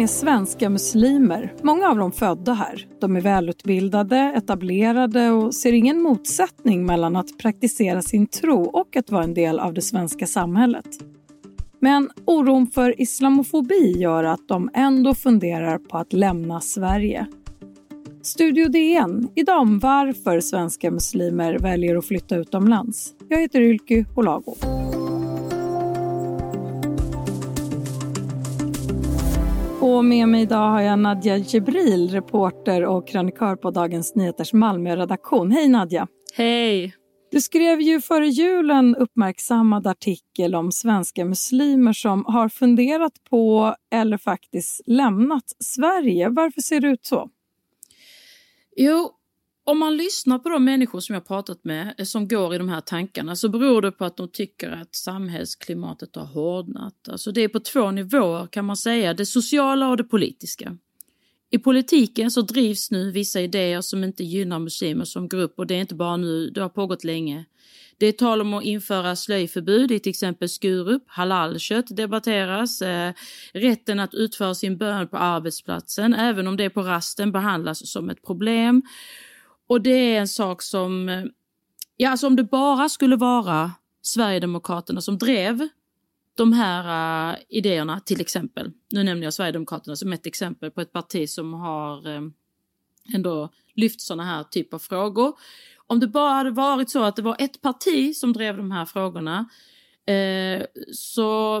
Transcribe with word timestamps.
är 0.00 0.06
svenska 0.06 0.70
muslimer, 0.70 1.54
många 1.62 1.88
av 1.88 1.96
dem 1.96 2.12
födda 2.12 2.52
här. 2.52 2.86
De 3.00 3.16
är 3.16 3.20
välutbildade, 3.20 4.32
etablerade 4.36 5.30
och 5.30 5.54
ser 5.54 5.72
ingen 5.72 6.02
motsättning 6.02 6.86
mellan 6.86 7.16
att 7.16 7.38
praktisera 7.38 8.02
sin 8.02 8.26
tro 8.26 8.62
och 8.62 8.96
att 8.96 9.10
vara 9.10 9.24
en 9.24 9.34
del 9.34 9.58
av 9.58 9.74
det 9.74 9.82
svenska 9.82 10.26
samhället. 10.26 10.86
Men 11.80 12.10
oron 12.24 12.66
för 12.66 13.00
islamofobi 13.00 13.98
gör 13.98 14.24
att 14.24 14.48
de 14.48 14.70
ändå 14.74 15.14
funderar 15.14 15.78
på 15.78 15.98
att 15.98 16.12
lämna 16.12 16.60
Sverige. 16.60 17.26
Studio 18.22 18.68
DN, 18.68 19.28
idag 19.34 19.60
om 19.60 19.78
varför 19.78 20.40
svenska 20.40 20.90
muslimer 20.90 21.58
väljer 21.58 21.96
att 21.96 22.06
flytta 22.06 22.36
utomlands. 22.36 23.14
Jag 23.28 23.40
heter 23.40 23.60
Ylky 23.60 24.04
Holago. 24.14 24.54
Och 29.82 30.04
med 30.04 30.28
mig 30.28 30.42
idag 30.42 30.70
har 30.70 30.80
jag 30.80 30.98
Nadja 30.98 31.36
Jebril, 31.36 32.10
reporter 32.10 32.84
och 32.84 33.08
krönikör 33.08 33.56
på 33.56 33.70
Dagens 33.70 34.14
Nyheters 34.14 34.52
Malmö-redaktion. 34.52 35.50
Hej 35.50 35.68
Nadja! 35.68 36.06
Hej! 36.34 36.94
Du 37.30 37.40
skrev 37.40 37.80
ju 37.80 38.00
före 38.00 38.28
jul 38.28 38.70
en 38.70 38.96
uppmärksammad 38.96 39.86
artikel 39.86 40.54
om 40.54 40.72
svenska 40.72 41.24
muslimer 41.24 41.92
som 41.92 42.24
har 42.24 42.48
funderat 42.48 43.12
på 43.30 43.74
eller 43.92 44.18
faktiskt 44.18 44.80
lämnat 44.86 45.44
Sverige. 45.58 46.28
Varför 46.28 46.60
ser 46.60 46.80
det 46.80 46.88
ut 46.88 47.06
så? 47.06 47.30
Jo, 48.76 49.10
om 49.64 49.78
man 49.78 49.96
lyssnar 49.96 50.38
på 50.38 50.48
de 50.48 50.64
människor 50.64 51.00
som 51.00 51.14
jag 51.14 51.26
pratat 51.26 51.64
med 51.64 51.94
eh, 51.98 52.04
som 52.04 52.28
går 52.28 52.54
i 52.54 52.58
de 52.58 52.68
här 52.68 52.80
tankarna 52.80 53.36
så 53.36 53.48
beror 53.48 53.82
det 53.82 53.92
på 53.92 54.04
att 54.04 54.16
de 54.16 54.28
tycker 54.28 54.70
att 54.70 54.94
samhällsklimatet 54.94 56.16
har 56.16 56.24
hårdnat. 56.24 57.08
Alltså 57.08 57.32
det 57.32 57.40
är 57.40 57.48
på 57.48 57.60
två 57.60 57.90
nivåer 57.90 58.46
kan 58.46 58.64
man 58.64 58.76
säga, 58.76 59.14
det 59.14 59.26
sociala 59.26 59.88
och 59.88 59.96
det 59.96 60.04
politiska. 60.04 60.76
I 61.50 61.58
politiken 61.58 62.30
så 62.30 62.42
drivs 62.42 62.90
nu 62.90 63.10
vissa 63.10 63.40
idéer 63.40 63.80
som 63.80 64.04
inte 64.04 64.24
gynnar 64.24 64.58
muslimer 64.58 65.04
som 65.04 65.28
grupp 65.28 65.58
och 65.58 65.66
det 65.66 65.74
är 65.74 65.80
inte 65.80 65.94
bara 65.94 66.16
nu, 66.16 66.50
det 66.50 66.60
har 66.60 66.68
pågått 66.68 67.04
länge. 67.04 67.44
Det 67.98 68.06
är 68.06 68.12
tal 68.12 68.40
om 68.40 68.54
att 68.54 68.64
införa 68.64 69.16
slöjförbud 69.16 69.92
i 69.92 69.98
till 69.98 70.10
exempel 70.10 70.48
Skurup, 70.48 71.02
halalkött 71.06 71.96
debatteras, 71.96 72.82
eh, 72.82 73.12
rätten 73.52 74.00
att 74.00 74.14
utföra 74.14 74.54
sin 74.54 74.76
bön 74.76 75.08
på 75.08 75.16
arbetsplatsen, 75.16 76.14
även 76.14 76.46
om 76.46 76.56
det 76.56 76.70
på 76.70 76.82
rasten 76.82 77.32
behandlas 77.32 77.90
som 77.90 78.10
ett 78.10 78.22
problem. 78.22 78.82
Och 79.70 79.80
det 79.80 80.14
är 80.14 80.20
en 80.20 80.28
sak 80.28 80.62
som, 80.62 81.08
ja 81.96 82.10
alltså 82.10 82.26
om 82.26 82.36
det 82.36 82.44
bara 82.44 82.88
skulle 82.88 83.16
vara 83.16 83.72
Sverigedemokraterna 84.02 85.00
som 85.00 85.18
drev 85.18 85.68
de 86.34 86.52
här 86.52 87.32
uh, 87.32 87.38
idéerna 87.48 88.00
till 88.00 88.20
exempel. 88.20 88.72
Nu 88.92 89.02
nämner 89.02 89.26
jag 89.26 89.34
Sverigedemokraterna 89.34 89.96
som 89.96 90.12
ett 90.12 90.26
exempel 90.26 90.70
på 90.70 90.80
ett 90.80 90.92
parti 90.92 91.28
som 91.28 91.54
har 91.54 92.08
um, 92.08 92.34
ändå 93.14 93.48
lyft 93.74 94.00
sådana 94.00 94.24
här 94.24 94.44
typer 94.44 94.76
av 94.76 94.78
frågor. 94.78 95.32
Om 95.86 96.00
det 96.00 96.08
bara 96.08 96.32
hade 96.32 96.50
varit 96.50 96.90
så 96.90 97.02
att 97.02 97.16
det 97.16 97.22
var 97.22 97.36
ett 97.38 97.60
parti 97.60 98.16
som 98.16 98.32
drev 98.32 98.56
de 98.56 98.70
här 98.70 98.84
frågorna 98.84 99.48
uh, 100.10 100.64
så 100.92 101.60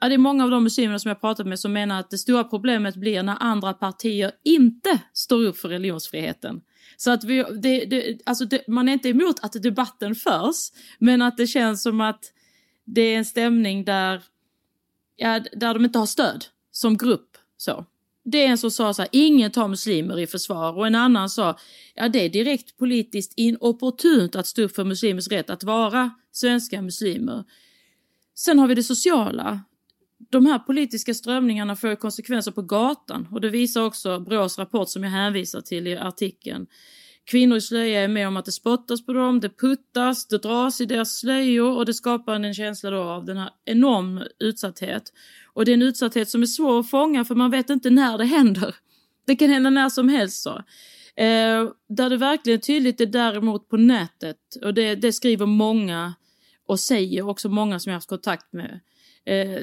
Ja, 0.00 0.08
det 0.08 0.14
är 0.14 0.18
många 0.18 0.44
av 0.44 0.50
de 0.50 0.64
muslimer 0.64 0.98
som 0.98 1.08
jag 1.08 1.20
pratat 1.20 1.46
med 1.46 1.60
som 1.60 1.72
menar 1.72 2.00
att 2.00 2.10
det 2.10 2.18
stora 2.18 2.44
problemet 2.44 2.96
blir 2.96 3.22
när 3.22 3.36
andra 3.40 3.72
partier 3.72 4.32
inte 4.44 4.98
står 5.12 5.44
upp 5.44 5.58
för 5.58 5.68
religionsfriheten. 5.68 6.60
Så 6.96 7.10
att 7.10 7.24
vi, 7.24 7.44
det, 7.62 7.84
det, 7.84 8.18
alltså 8.26 8.44
det, 8.44 8.68
man 8.68 8.88
är 8.88 8.92
inte 8.92 9.08
emot 9.08 9.36
att 9.42 9.52
debatten 9.52 10.14
förs, 10.14 10.56
men 10.98 11.22
att 11.22 11.36
det 11.36 11.46
känns 11.46 11.82
som 11.82 12.00
att 12.00 12.32
det 12.84 13.00
är 13.00 13.18
en 13.18 13.24
stämning 13.24 13.84
där, 13.84 14.22
ja, 15.16 15.40
där 15.52 15.74
de 15.74 15.84
inte 15.84 15.98
har 15.98 16.06
stöd 16.06 16.44
som 16.70 16.96
grupp. 16.96 17.36
Så. 17.56 17.84
Det 18.24 18.44
är 18.44 18.48
en 18.48 18.58
som 18.58 18.70
sa 18.70 18.94
så 18.94 19.02
här, 19.02 19.08
ingen 19.12 19.50
tar 19.50 19.68
muslimer 19.68 20.18
i 20.18 20.26
försvar 20.26 20.72
och 20.72 20.86
en 20.86 20.94
annan 20.94 21.30
sa, 21.30 21.58
ja 21.94 22.08
det 22.08 22.24
är 22.24 22.28
direkt 22.28 22.76
politiskt 22.76 23.32
inopportunt 23.36 24.36
att 24.36 24.46
stå 24.46 24.62
upp 24.62 24.74
för 24.74 24.84
muslimers 24.84 25.28
rätt 25.28 25.50
att 25.50 25.64
vara 25.64 26.10
svenska 26.32 26.82
muslimer. 26.82 27.44
Sen 28.34 28.58
har 28.58 28.68
vi 28.68 28.74
det 28.74 28.82
sociala. 28.82 29.60
De 30.30 30.46
här 30.46 30.58
politiska 30.58 31.14
strömningarna 31.14 31.76
får 31.76 31.94
konsekvenser 31.94 32.52
på 32.52 32.62
gatan 32.62 33.28
och 33.30 33.40
det 33.40 33.48
visar 33.48 33.84
också 33.84 34.20
Brås 34.20 34.58
rapport 34.58 34.88
som 34.88 35.04
jag 35.04 35.10
hänvisar 35.10 35.60
till 35.60 35.86
i 35.86 35.96
artikeln. 35.96 36.66
Kvinnor 37.24 37.56
i 37.56 37.60
slöja 37.60 38.00
är 38.00 38.08
med 38.08 38.28
om 38.28 38.36
att 38.36 38.44
det 38.44 38.52
spottas 38.52 39.06
på 39.06 39.12
dem, 39.12 39.40
det 39.40 39.48
puttas, 39.48 40.26
det 40.26 40.38
dras 40.38 40.80
i 40.80 40.86
deras 40.86 41.18
slöjor 41.18 41.76
och 41.76 41.86
det 41.86 41.94
skapar 41.94 42.34
en 42.34 42.54
känsla 42.54 42.90
då 42.90 43.02
av 43.02 43.24
den 43.24 43.36
här 43.36 43.50
enorm 43.64 44.22
utsatthet. 44.38 45.12
Och 45.52 45.64
det 45.64 45.72
är 45.72 45.74
en 45.74 45.82
utsatthet 45.82 46.28
som 46.28 46.42
är 46.42 46.46
svår 46.46 46.80
att 46.80 46.90
fånga 46.90 47.24
för 47.24 47.34
man 47.34 47.50
vet 47.50 47.70
inte 47.70 47.90
när 47.90 48.18
det 48.18 48.24
händer. 48.24 48.74
Det 49.26 49.36
kan 49.36 49.50
hända 49.50 49.70
när 49.70 49.88
som 49.88 50.08
helst 50.08 50.42
så. 50.42 50.56
Eh, 51.16 51.70
där 51.88 52.10
det 52.10 52.16
verkligen 52.16 52.58
är 52.58 52.62
tydligt 52.62 53.00
är 53.00 53.06
däremot 53.06 53.68
på 53.68 53.76
nätet 53.76 54.38
och 54.62 54.74
det, 54.74 54.94
det, 54.94 55.12
skriver 55.12 55.46
många 55.46 56.14
och 56.66 56.80
säger 56.80 57.28
också 57.28 57.48
många 57.48 57.78
som 57.78 57.90
jag 57.90 57.96
haft 57.96 58.08
kontakt 58.08 58.52
med. 58.52 58.80
Eh, 59.24 59.60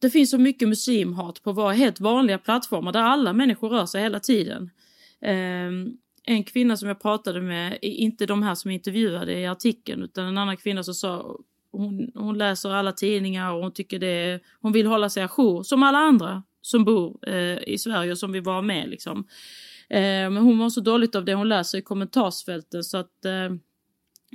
det 0.00 0.10
finns 0.10 0.30
så 0.30 0.38
mycket 0.38 0.68
muslimhat 0.68 1.42
på 1.42 1.52
våra 1.52 1.72
helt 1.72 2.00
vanliga 2.00 2.38
plattformar 2.38 2.92
där 2.92 3.02
alla 3.02 3.32
människor 3.32 3.68
rör 3.68 3.86
sig 3.86 4.02
hela 4.02 4.20
tiden. 4.20 4.70
Eh, 5.20 5.70
en 6.24 6.44
kvinna 6.44 6.76
som 6.76 6.88
jag 6.88 7.00
pratade 7.00 7.40
med, 7.40 7.78
inte 7.82 8.26
de 8.26 8.42
här 8.42 8.54
som 8.54 8.70
intervjuade 8.70 9.38
i 9.38 9.46
artikeln, 9.46 10.02
utan 10.02 10.26
en 10.26 10.38
annan 10.38 10.56
kvinna 10.56 10.82
som 10.82 10.94
sa 10.94 11.36
hon, 11.72 12.10
hon 12.14 12.38
läser 12.38 12.70
alla 12.70 12.92
tidningar 12.92 13.52
och 13.52 13.62
hon 13.62 13.72
tycker 13.72 13.98
det 13.98 14.40
hon 14.60 14.72
vill 14.72 14.86
hålla 14.86 15.10
sig 15.10 15.22
ajour 15.22 15.62
som 15.62 15.82
alla 15.82 15.98
andra 15.98 16.42
som 16.60 16.84
bor 16.84 17.28
eh, 17.28 17.58
i 17.66 17.78
Sverige 17.78 18.12
och 18.12 18.18
som 18.18 18.32
vill 18.32 18.42
vara 18.42 18.62
med 18.62 18.88
liksom. 18.88 19.18
Eh, 19.90 20.00
men 20.30 20.36
hon 20.36 20.56
mår 20.56 20.70
så 20.70 20.80
dåligt 20.80 21.14
av 21.14 21.24
det 21.24 21.34
hon 21.34 21.48
läser 21.48 21.78
i 21.78 21.82
kommentarsfälten 21.82 22.84
så 22.84 22.96
att 22.96 23.24
eh, 23.24 23.56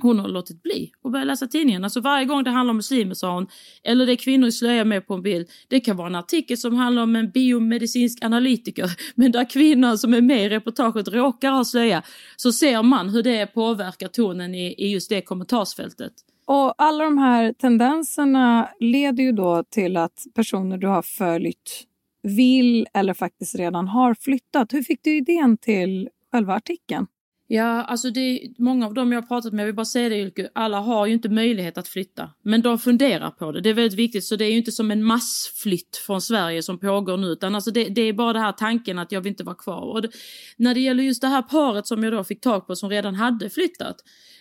hon 0.02 0.18
har 0.18 0.28
låtit 0.28 0.62
bli 0.62 0.92
och 1.02 1.10
börjat 1.10 1.26
läsa 1.26 1.46
tidningen. 1.46 1.84
Alltså 1.84 2.00
varje 2.00 2.24
gång 2.24 2.44
det 2.44 2.50
handlar 2.50 2.70
om 2.70 2.76
muslimer 2.76 3.14
sa 3.14 3.34
hon, 3.34 3.46
eller 3.84 4.06
det 4.06 4.12
är 4.12 4.16
kvinnor 4.16 4.48
i 4.48 4.52
slöja 4.52 4.84
med 4.84 5.06
på 5.06 5.14
en 5.14 5.22
bild. 5.22 5.48
Det 5.68 5.80
kan 5.80 5.96
vara 5.96 6.06
en 6.06 6.14
artikel 6.14 6.56
som 6.56 6.74
handlar 6.74 7.02
om 7.02 7.16
en 7.16 7.30
biomedicinsk 7.30 8.24
analytiker, 8.24 8.90
men 9.14 9.32
där 9.32 9.50
kvinnan 9.50 9.98
som 9.98 10.14
är 10.14 10.20
med 10.20 10.46
i 10.46 10.48
reportaget 10.48 11.08
råkar 11.08 11.50
ha 11.50 11.64
slöja, 11.64 12.02
så 12.36 12.52
ser 12.52 12.82
man 12.82 13.08
hur 13.08 13.22
det 13.22 13.46
påverkar 13.46 14.08
tonen 14.08 14.54
i, 14.54 14.74
i 14.78 14.92
just 14.92 15.08
det 15.08 15.20
kommentarsfältet. 15.20 16.12
Och 16.46 16.74
alla 16.78 17.04
de 17.04 17.18
här 17.18 17.52
tendenserna 17.52 18.68
leder 18.80 19.24
ju 19.24 19.32
då 19.32 19.64
till 19.70 19.96
att 19.96 20.24
personer 20.34 20.78
du 20.78 20.86
har 20.86 21.02
följt 21.02 21.86
vill 22.22 22.86
eller 22.94 23.14
faktiskt 23.14 23.54
redan 23.54 23.88
har 23.88 24.14
flyttat. 24.14 24.72
Hur 24.72 24.82
fick 24.82 25.00
du 25.02 25.16
idén 25.16 25.56
till 25.56 26.08
själva 26.32 26.54
artikeln? 26.54 27.06
Ja, 27.46 27.82
alltså 27.82 28.10
det 28.10 28.20
är 28.20 28.48
många 28.58 28.86
av 28.86 28.94
dem 28.94 29.12
jag 29.12 29.20
har 29.20 29.26
pratat 29.26 29.52
med, 29.52 29.62
jag 29.62 29.66
vill 29.66 29.74
bara 29.74 29.84
säga 29.84 30.08
det 30.08 30.16
Ylke, 30.20 30.50
alla 30.54 30.80
har 30.80 31.06
ju 31.06 31.12
inte 31.12 31.28
möjlighet 31.28 31.78
att 31.78 31.88
flytta. 31.88 32.30
Men 32.42 32.62
de 32.62 32.78
funderar 32.78 33.30
på 33.30 33.52
det, 33.52 33.60
det 33.60 33.70
är 33.70 33.74
väldigt 33.74 33.98
viktigt. 33.98 34.24
Så 34.24 34.36
det 34.36 34.44
är 34.44 34.50
ju 34.50 34.56
inte 34.56 34.72
som 34.72 34.90
en 34.90 35.04
massflytt 35.04 35.96
från 36.06 36.20
Sverige 36.20 36.62
som 36.62 36.78
pågår 36.78 37.16
nu, 37.16 37.26
utan 37.26 37.54
alltså 37.54 37.70
det, 37.70 37.84
det 37.84 38.02
är 38.02 38.12
bara 38.12 38.32
den 38.32 38.42
här 38.42 38.52
tanken 38.52 38.98
att 38.98 39.12
jag 39.12 39.20
vill 39.20 39.30
inte 39.30 39.44
vara 39.44 39.56
kvar. 39.56 39.82
Och 39.82 40.02
det, 40.02 40.08
när 40.56 40.74
det 40.74 40.80
gäller 40.80 41.02
just 41.02 41.20
det 41.20 41.28
här 41.28 41.42
paret 41.42 41.86
som 41.86 42.04
jag 42.04 42.12
då 42.12 42.24
fick 42.24 42.40
tag 42.40 42.66
på 42.66 42.76
som 42.76 42.90
redan 42.90 43.14
hade 43.14 43.50
flyttat, 43.50 43.96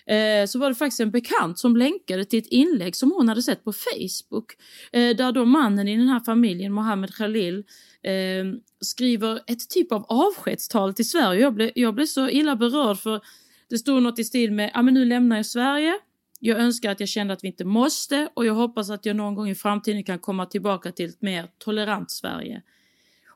eh, 0.05 0.45
så 0.47 0.59
var 0.59 0.69
det 0.69 0.75
faktiskt 0.75 0.99
en 0.99 1.11
bekant 1.11 1.59
som 1.59 1.75
länkade 1.77 2.25
till 2.25 2.39
ett 2.39 2.47
inlägg 2.47 2.95
som 2.95 3.11
hon 3.11 3.29
hade 3.29 3.41
sett 3.41 3.63
på 3.63 3.73
Facebook. 3.73 4.51
Eh, 4.91 5.15
där 5.15 5.31
då 5.31 5.45
mannen 5.45 5.87
i 5.87 5.97
den 5.97 6.07
här 6.07 6.19
familjen, 6.19 6.73
Mohammed 6.73 7.15
Khalil, 7.15 7.63
eh, 8.03 8.45
skriver 8.83 9.39
ett 9.47 9.69
typ 9.69 9.91
av 9.91 10.05
avskedstal 10.09 10.93
till 10.93 11.09
Sverige. 11.09 11.41
Jag 11.41 11.53
blev, 11.53 11.71
jag 11.75 11.95
blev 11.95 12.05
så 12.05 12.29
illa 12.29 12.55
berörd 12.55 12.97
för 12.97 13.21
det 13.69 13.77
stod 13.77 14.03
något 14.03 14.19
i 14.19 14.23
stil 14.23 14.51
med, 14.51 14.71
ja 14.73 14.81
men 14.81 14.93
nu 14.93 15.05
lämnar 15.05 15.35
jag 15.35 15.45
Sverige, 15.45 15.93
jag 16.39 16.59
önskar 16.59 16.91
att 16.91 16.99
jag 16.99 17.09
kände 17.09 17.33
att 17.33 17.43
vi 17.43 17.47
inte 17.47 17.65
måste 17.65 18.29
och 18.33 18.45
jag 18.45 18.53
hoppas 18.53 18.89
att 18.89 19.05
jag 19.05 19.15
någon 19.15 19.35
gång 19.35 19.49
i 19.49 19.55
framtiden 19.55 20.03
kan 20.03 20.19
komma 20.19 20.45
tillbaka 20.45 20.91
till 20.91 21.09
ett 21.09 21.21
mer 21.21 21.47
tolerant 21.57 22.11
Sverige. 22.11 22.61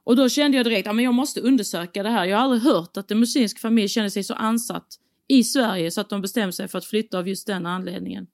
Och 0.04 0.16
då 0.16 0.30
kände 0.30 0.58
jag 0.58 0.66
direkt, 0.66 0.86
ja 0.86 0.94
men 0.94 1.06
jag 1.06 1.14
måste 1.14 1.40
undersöka 1.40 2.04
det 2.04 2.10
här. 2.10 2.26
Jag 2.26 2.38
har 2.38 2.44
aldrig 2.44 2.62
hört 2.62 2.98
att 2.98 3.12
en 3.12 3.20
muslimsk 3.20 3.60
familj 3.60 3.88
känner 3.88 4.10
sig 4.10 4.24
så 4.24 4.34
ansatt 4.34 4.88
i 5.28 5.44
Sverige 5.44 5.92
så 5.92 6.02
att 6.02 6.10
de 6.10 6.22
bestämmer 6.22 6.52
sig 6.52 6.68
för 6.68 6.78
att 6.78 6.86
flytta 6.86 7.18
av 7.18 7.28
just 7.28 7.48
den 7.48 7.66
anledningen. 7.66 8.28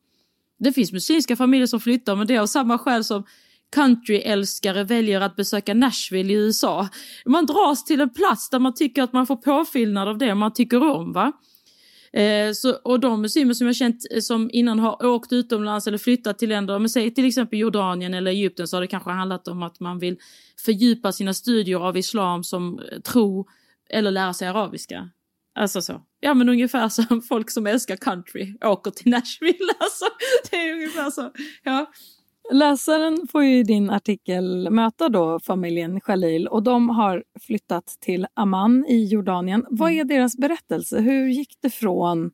Det 0.59 0.73
finns 0.73 0.91
muslimska 0.91 1.35
familjer 1.35 1.67
som 1.67 1.79
flyttar 1.79 2.15
men 2.15 2.27
det 2.27 2.35
är 2.35 2.39
av 2.39 2.47
samma 2.47 2.77
skäl 2.77 3.03
som 3.03 3.23
countryälskare 3.73 4.83
väljer 4.83 5.21
att 5.21 5.35
besöka 5.35 5.73
Nashville 5.73 6.33
i 6.33 6.35
USA. 6.35 6.89
Man 7.25 7.45
dras 7.45 7.85
till 7.85 8.01
en 8.01 8.09
plats 8.09 8.49
där 8.49 8.59
man 8.59 8.73
tycker 8.73 9.03
att 9.03 9.13
man 9.13 9.27
får 9.27 9.35
påfyllnad 9.35 10.07
av 10.07 10.17
det 10.17 10.35
man 10.35 10.53
tycker 10.53 10.83
om. 10.83 11.13
va? 11.13 11.31
Eh, 12.13 12.51
så, 12.53 12.73
och 12.73 12.99
de 12.99 13.21
muslimer 13.21 13.53
som 13.53 13.67
jag 13.67 13.75
känt 13.75 13.95
eh, 14.11 14.19
som 14.19 14.49
innan 14.53 14.79
har 14.79 15.05
åkt 15.05 15.33
utomlands 15.33 15.87
eller 15.87 15.97
flyttat 15.97 16.39
till 16.39 16.49
länder, 16.49 16.79
men 16.79 16.89
säg 16.89 17.13
till 17.13 17.25
exempel 17.25 17.59
Jordanien 17.59 18.13
eller 18.13 18.31
Egypten 18.31 18.67
så 18.67 18.75
har 18.77 18.81
det 18.81 18.87
kanske 18.87 19.09
handlat 19.09 19.47
om 19.47 19.63
att 19.63 19.79
man 19.79 19.99
vill 19.99 20.17
fördjupa 20.65 21.11
sina 21.11 21.33
studier 21.33 21.87
av 21.87 21.97
islam 21.97 22.43
som 22.43 22.79
eh, 22.79 22.99
tro 22.99 23.47
eller 23.89 24.11
lära 24.11 24.33
sig 24.33 24.47
arabiska. 24.47 25.09
Alltså 25.55 25.81
så. 25.81 26.01
Ja 26.19 26.33
men 26.33 26.49
ungefär 26.49 26.89
som 27.07 27.21
folk 27.21 27.51
som 27.51 27.67
älskar 27.67 27.95
country 27.95 28.57
åker 28.65 28.91
till 28.91 29.11
Nashville. 29.11 29.73
Alltså, 29.79 30.05
det 30.51 30.55
är 30.57 30.73
ungefär 30.73 31.09
så. 31.09 31.31
Ja. 31.63 31.91
Läsaren 32.51 33.27
får 33.31 33.43
ju 33.43 33.57
i 33.57 33.63
din 33.63 33.89
artikel 33.89 34.69
möta 34.69 35.09
då 35.09 35.39
familjen 35.39 36.01
Khalil 36.01 36.47
och 36.47 36.63
de 36.63 36.89
har 36.89 37.23
flyttat 37.41 37.85
till 37.85 38.27
Amman 38.33 38.85
i 38.85 39.05
Jordanien. 39.05 39.65
Vad 39.69 39.91
är 39.91 40.03
deras 40.03 40.37
berättelse? 40.37 40.99
Hur 40.99 41.27
gick 41.27 41.57
det 41.61 41.69
från 41.69 42.31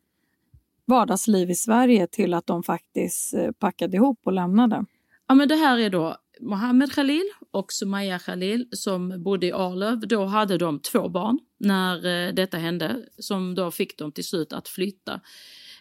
vardagsliv 0.85 1.49
i 1.49 1.55
Sverige 1.55 2.07
till 2.07 2.33
att 2.33 2.47
de 2.47 2.63
faktiskt 2.63 3.33
eh, 3.33 3.51
packade 3.51 3.97
ihop 3.97 4.19
och 4.23 4.33
lämnade? 4.33 4.85
Ja, 5.27 5.35
men 5.35 5.47
det 5.47 5.55
här 5.55 5.77
är 5.77 5.89
då 5.89 6.15
Mohammed 6.41 6.91
Khalil 6.91 7.29
och 7.51 7.73
Sumaya 7.73 8.19
Khalil 8.19 8.67
som 8.71 9.23
bodde 9.23 9.47
i 9.47 9.51
Arlöv. 9.51 9.99
Då 9.99 10.25
hade 10.25 10.57
de 10.57 10.79
två 10.79 11.09
barn 11.09 11.39
när 11.57 12.27
eh, 12.27 12.33
detta 12.33 12.57
hände 12.57 12.95
som 13.17 13.55
då 13.55 13.71
fick 13.71 13.97
dem 13.97 14.11
till 14.11 14.25
slut 14.25 14.53
att 14.53 14.67
flytta. 14.67 15.13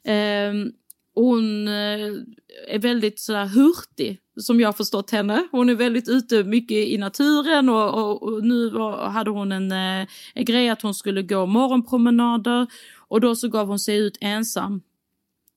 Eh, 0.05 0.53
hon 1.21 1.69
eh, 1.69 2.09
är 2.69 2.79
väldigt 2.79 3.21
sådär 3.21 3.47
hurtig 3.47 4.19
som 4.41 4.61
jag 4.61 4.69
har 4.69 4.73
förstått 4.73 5.11
henne. 5.11 5.49
Hon 5.51 5.69
är 5.69 5.75
väldigt 5.75 6.09
ute 6.09 6.45
mycket 6.45 6.89
i 6.89 6.99
naturen 6.99 7.69
och, 7.69 7.95
och, 7.95 8.23
och 8.23 8.45
nu 8.45 8.71
var, 8.71 9.09
hade 9.09 9.31
hon 9.31 9.53
en, 9.53 9.73
eh, 9.73 10.09
en 10.35 10.45
grej 10.45 10.69
att 10.69 10.83
hon 10.83 10.95
skulle 10.95 11.23
gå 11.23 11.47
morgonpromenader 11.47 12.67
och 13.09 13.21
då 13.21 13.37
så 13.37 13.49
gav 13.49 13.67
hon 13.67 13.79
sig 13.79 13.97
ut 13.97 14.19
ensam 14.21 14.81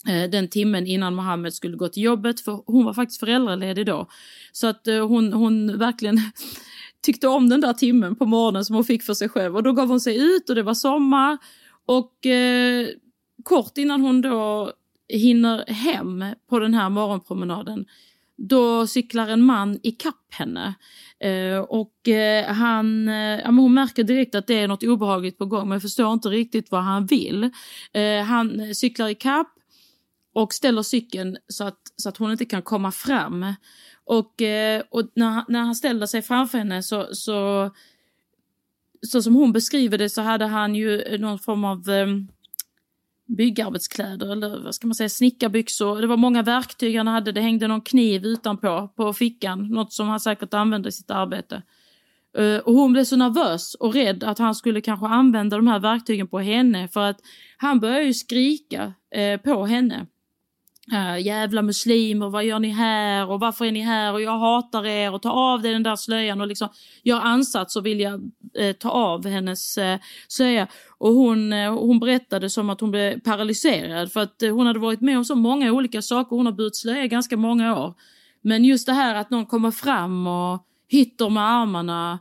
Eh, 0.08 0.30
den 0.30 0.48
timmen 0.48 0.88
innan 0.88 1.16
Mohammed 1.16 1.54
skulle 1.54 1.78
gå 1.78 1.88
till 1.88 2.04
jobbet 2.04 2.40
för 2.40 2.64
hon 2.66 2.86
var 2.86 2.94
faktiskt 2.94 3.20
föräldraledig 3.20 3.86
då. 3.86 4.08
Så 4.52 4.68
att 4.68 4.88
eh, 4.88 5.08
hon, 5.08 5.34
hon 5.34 5.78
verkligen 5.78 6.20
tyckte 7.02 7.28
om 7.28 7.50
den 7.50 7.62
där 7.62 7.74
timmen 7.74 8.16
på 8.16 8.26
morgonen 8.26 8.66
som 8.66 8.76
hon 8.76 8.86
fick 8.86 9.04
för 9.04 9.14
sig 9.14 9.30
själv 9.30 9.56
och 9.56 9.64
då 9.64 9.74
gav 9.74 9.88
hon 9.88 10.00
sig 10.00 10.18
ut 10.18 10.50
och 10.50 10.56
det 10.56 10.64
var 10.64 10.74
sommar 10.74 11.38
och 11.86 12.26
eh, 12.26 12.88
kort 13.44 13.78
innan 13.78 14.02
hon 14.02 14.22
då 14.22 14.72
hinner 15.12 15.66
hem 15.68 16.26
på 16.50 16.60
den 16.60 16.74
här 16.74 16.90
morgonpromenaden 16.90 17.86
då 18.48 18.88
cyklar 18.88 19.28
en 19.28 19.42
man 19.42 19.80
i 19.84 19.92
kapp 19.92 20.34
henne. 20.34 20.74
Eh, 21.20 21.58
och 21.58 22.08
eh, 22.08 22.46
han, 22.46 23.08
eh, 23.10 23.46
hon 23.46 23.74
märker 23.74 24.04
direkt 24.04 24.36
att 24.36 24.48
det 24.48 24.60
är 24.60 24.68
något 24.68 24.84
obehagligt 24.84 25.38
på 25.38 25.46
gång 25.46 25.70
men 25.70 25.82
förstår 25.82 26.14
inte 26.14 26.30
riktigt 26.30 26.72
vad 26.72 26.84
han 26.84 27.06
vill. 27.06 27.44
Eh, 27.94 28.24
han 28.24 28.76
cyklar 28.76 29.10
i 29.10 29.16
kapp 29.16 29.54
och 30.34 30.54
ställer 30.54 30.82
cykeln 30.82 31.38
så 31.48 31.64
att, 31.64 31.80
så 31.96 32.10
att 32.10 32.18
hon 32.18 32.32
inte 32.32 32.46
kan 32.46 32.62
komma 32.62 32.92
fram. 32.92 33.54
Och, 34.06 34.42
eh, 34.42 34.84
och 34.90 35.12
när, 35.16 35.44
när 35.48 35.60
han 35.60 35.76
ställer 35.76 36.06
sig 36.06 36.22
framför 36.22 36.58
henne 36.58 36.84
så, 36.84 37.08
så, 37.12 37.72
så 39.02 39.22
som 39.22 39.36
hon 39.36 39.52
beskriver 39.52 39.98
det 39.98 40.10
så 40.10 40.22
hade 40.22 40.46
han 40.46 40.76
ju 40.76 41.18
någon 41.18 41.40
form 41.40 41.64
av 41.64 41.90
eh, 41.90 42.08
byggarbetskläder 43.36 44.32
eller 44.32 44.64
vad 44.64 44.76
ska 44.76 44.88
man 44.88 44.96
säga, 44.96 45.10
snickarbyxor. 45.10 46.02
Det 46.02 46.08
var 46.08 46.18
många 46.18 46.44
verktyg 46.44 46.98
han 46.98 47.08
hade, 47.08 47.32
det 47.32 47.42
hängde 47.42 47.68
någon 47.68 47.82
kniv 47.82 48.26
utanpå 48.26 48.90
på 48.96 49.14
fickan, 49.14 49.68
något 49.68 49.94
som 49.94 50.08
han 50.08 50.20
säkert 50.20 50.54
använde 50.54 50.90
i 50.90 50.92
sitt 50.92 51.12
arbete. 51.12 51.62
Eh, 52.38 52.58
och 52.58 52.74
hon 52.74 52.94
blev 52.94 53.04
så 53.04 53.16
nervös 53.16 53.74
och 53.76 53.94
rädd 53.94 54.24
att 54.24 54.40
han 54.40 54.56
skulle 54.56 54.82
kanske 54.82 55.06
använda 55.06 55.58
de 55.58 55.68
här 55.68 55.80
verktygen 55.80 56.28
på 56.28 56.40
henne 56.40 56.88
för 56.88 57.10
att 57.10 57.20
han 57.58 57.80
började 57.80 58.04
ju 58.04 58.14
skrika 58.14 58.94
eh, 59.16 59.42
på 59.42 59.66
henne. 59.66 60.06
Uh, 60.94 61.20
jävla 61.22 61.62
muslimer, 61.62 62.30
vad 62.30 62.46
gör 62.46 62.60
ni 62.60 62.70
här 62.70 63.30
och 63.30 63.40
varför 63.40 63.66
är 63.66 63.72
ni 63.72 63.82
här 63.82 64.14
och 64.14 64.22
jag 64.22 64.40
hatar 64.40 64.86
er 64.86 65.14
och 65.14 65.22
ta 65.22 65.32
av 65.32 65.62
dig 65.62 65.74
den 65.74 65.84
där 65.84 65.96
slöjan 65.96 66.42
och 66.42 66.48
liksom 66.48 66.70
gör 67.04 67.20
ansats 67.20 67.76
och 67.76 67.86
vilja 67.86 68.16
uh, 68.16 68.22
eh, 68.54 68.74
ta 68.74 68.90
av 68.90 69.28
hennes 69.28 69.78
uh, 69.78 69.96
slöja. 70.28 70.68
Och 70.98 71.14
hon, 71.14 71.54
uh, 71.54 71.72
hon 71.72 72.00
berättade 72.00 72.50
som 72.50 72.70
att 72.70 72.82
hon 72.82 72.92
blev 72.92 73.20
paralyserad 73.20 74.12
för 74.12 74.20
att 74.20 74.42
hon 74.42 74.68
hade 74.68 74.80
varit 74.80 75.02
med 75.02 75.18
om 75.18 75.26
så 75.26 75.36
många 75.36 75.72
olika 75.72 76.02
saker, 76.02 76.36
hon 76.36 76.46
har 76.46 76.54
burit 76.54 76.76
slöja 76.76 77.08
ganska 77.08 77.38
många 77.38 77.80
år. 77.80 77.94
Men 78.42 78.66
just 78.66 78.86
det 78.86 78.94
här 78.94 79.16
att 79.16 79.30
någon 79.30 79.46
kommer 79.46 79.72
fram 79.72 80.28
och 80.28 80.66
hittar 80.88 81.30
med 81.30 81.44
armarna 81.44 82.20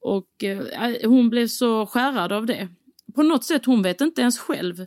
och 0.00 0.44
hon 1.04 1.30
blev 1.30 1.46
så 1.46 1.86
skärrad 1.86 2.32
av 2.32 2.46
det. 2.46 2.68
På 3.14 3.22
något 3.22 3.44
sätt, 3.44 3.66
hon 3.66 3.82
vet 3.82 4.00
inte 4.00 4.20
ens 4.20 4.38
själv 4.38 4.86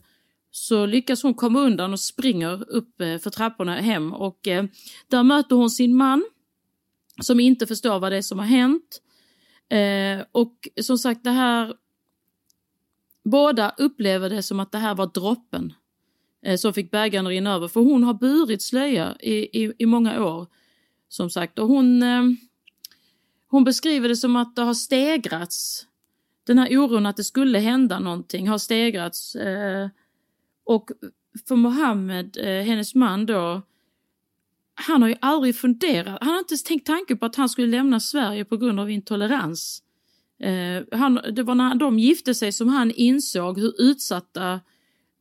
så 0.52 0.86
lyckas 0.86 1.24
hon 1.24 1.34
komma 1.34 1.60
undan 1.60 1.94
och 1.94 2.00
springer 2.00 2.70
upp 2.72 3.02
eh, 3.02 3.18
för 3.18 3.30
trapporna 3.30 3.76
hem 3.76 4.14
och 4.14 4.48
eh, 4.48 4.66
där 5.08 5.24
möter 5.24 5.56
hon 5.56 5.70
sin 5.70 5.96
man 5.96 6.26
som 7.22 7.40
inte 7.40 7.68
förstår 7.68 8.00
vad 8.00 8.12
det 8.12 8.18
är 8.18 8.22
som 8.22 8.40
har 8.40 8.46
hänt. 8.46 9.02
Eh, 9.70 10.26
och 10.32 10.68
som 10.82 10.98
sagt 10.98 11.24
det 11.24 11.32
här 11.32 11.74
Båda 13.30 13.76
upplever 13.78 14.30
det 14.30 14.44
som 14.44 14.60
att 14.60 14.72
det 14.72 14.78
här 14.78 14.96
var 14.96 15.08
droppen 15.08 15.74
eh, 16.46 16.58
som 16.58 16.74
fick 16.74 16.92
bägaren 16.92 17.28
att 17.28 17.30
rinna 17.30 17.54
över 17.54 17.68
för 17.68 17.82
hon 17.82 18.04
har 18.04 18.14
burit 18.14 18.62
slöja 18.62 19.16
i, 19.20 19.64
i, 19.64 19.74
i 19.80 19.86
många 19.86 20.26
år. 20.26 20.48
Som 21.10 21.30
sagt 21.30 21.60
och 21.60 21.68
hon, 21.68 22.04
eh, 22.04 22.24
hon 23.48 23.64
beskriver 23.64 24.10
det 24.10 24.16
som 24.16 24.36
att 24.36 24.56
det 24.56 24.62
har 24.62 24.74
stegrats. 24.74 25.86
Den 26.44 26.60
här 26.60 26.78
oron 26.78 27.06
att 27.06 27.18
det 27.18 27.24
skulle 27.24 27.60
hända 27.60 28.00
någonting 28.00 28.48
har 28.48 28.58
stegrats 28.58 29.36
och 30.68 30.92
för 31.48 31.56
Mohammed, 31.56 32.38
eh, 32.38 32.66
hennes 32.66 32.96
man 32.96 33.26
då, 33.26 33.62
han 34.76 35.02
har 35.02 35.10
ju 35.10 35.16
aldrig 35.22 35.56
funderat, 35.56 36.18
han 36.22 36.30
har 36.30 36.40
inte 36.40 36.54
ens 36.54 36.64
tänkt 36.64 36.88
tanken 36.88 37.18
på 37.18 37.26
att 37.26 37.36
han 37.36 37.50
skulle 37.50 37.68
lämna 37.68 38.00
Sverige 38.00 38.46
på 38.46 38.58
grund 38.58 38.80
av 38.80 38.90
intolerans. 38.90 39.84
Eh, 40.40 41.00
han, 41.00 41.20
det 41.32 41.44
var 41.44 41.56
när 41.56 41.76
de 41.76 42.00
gifte 42.00 42.36
sig 42.36 42.52
som 42.52 42.68
han 42.68 42.92
insåg 42.92 43.60
hur 43.60 43.82
utsatta 43.82 44.60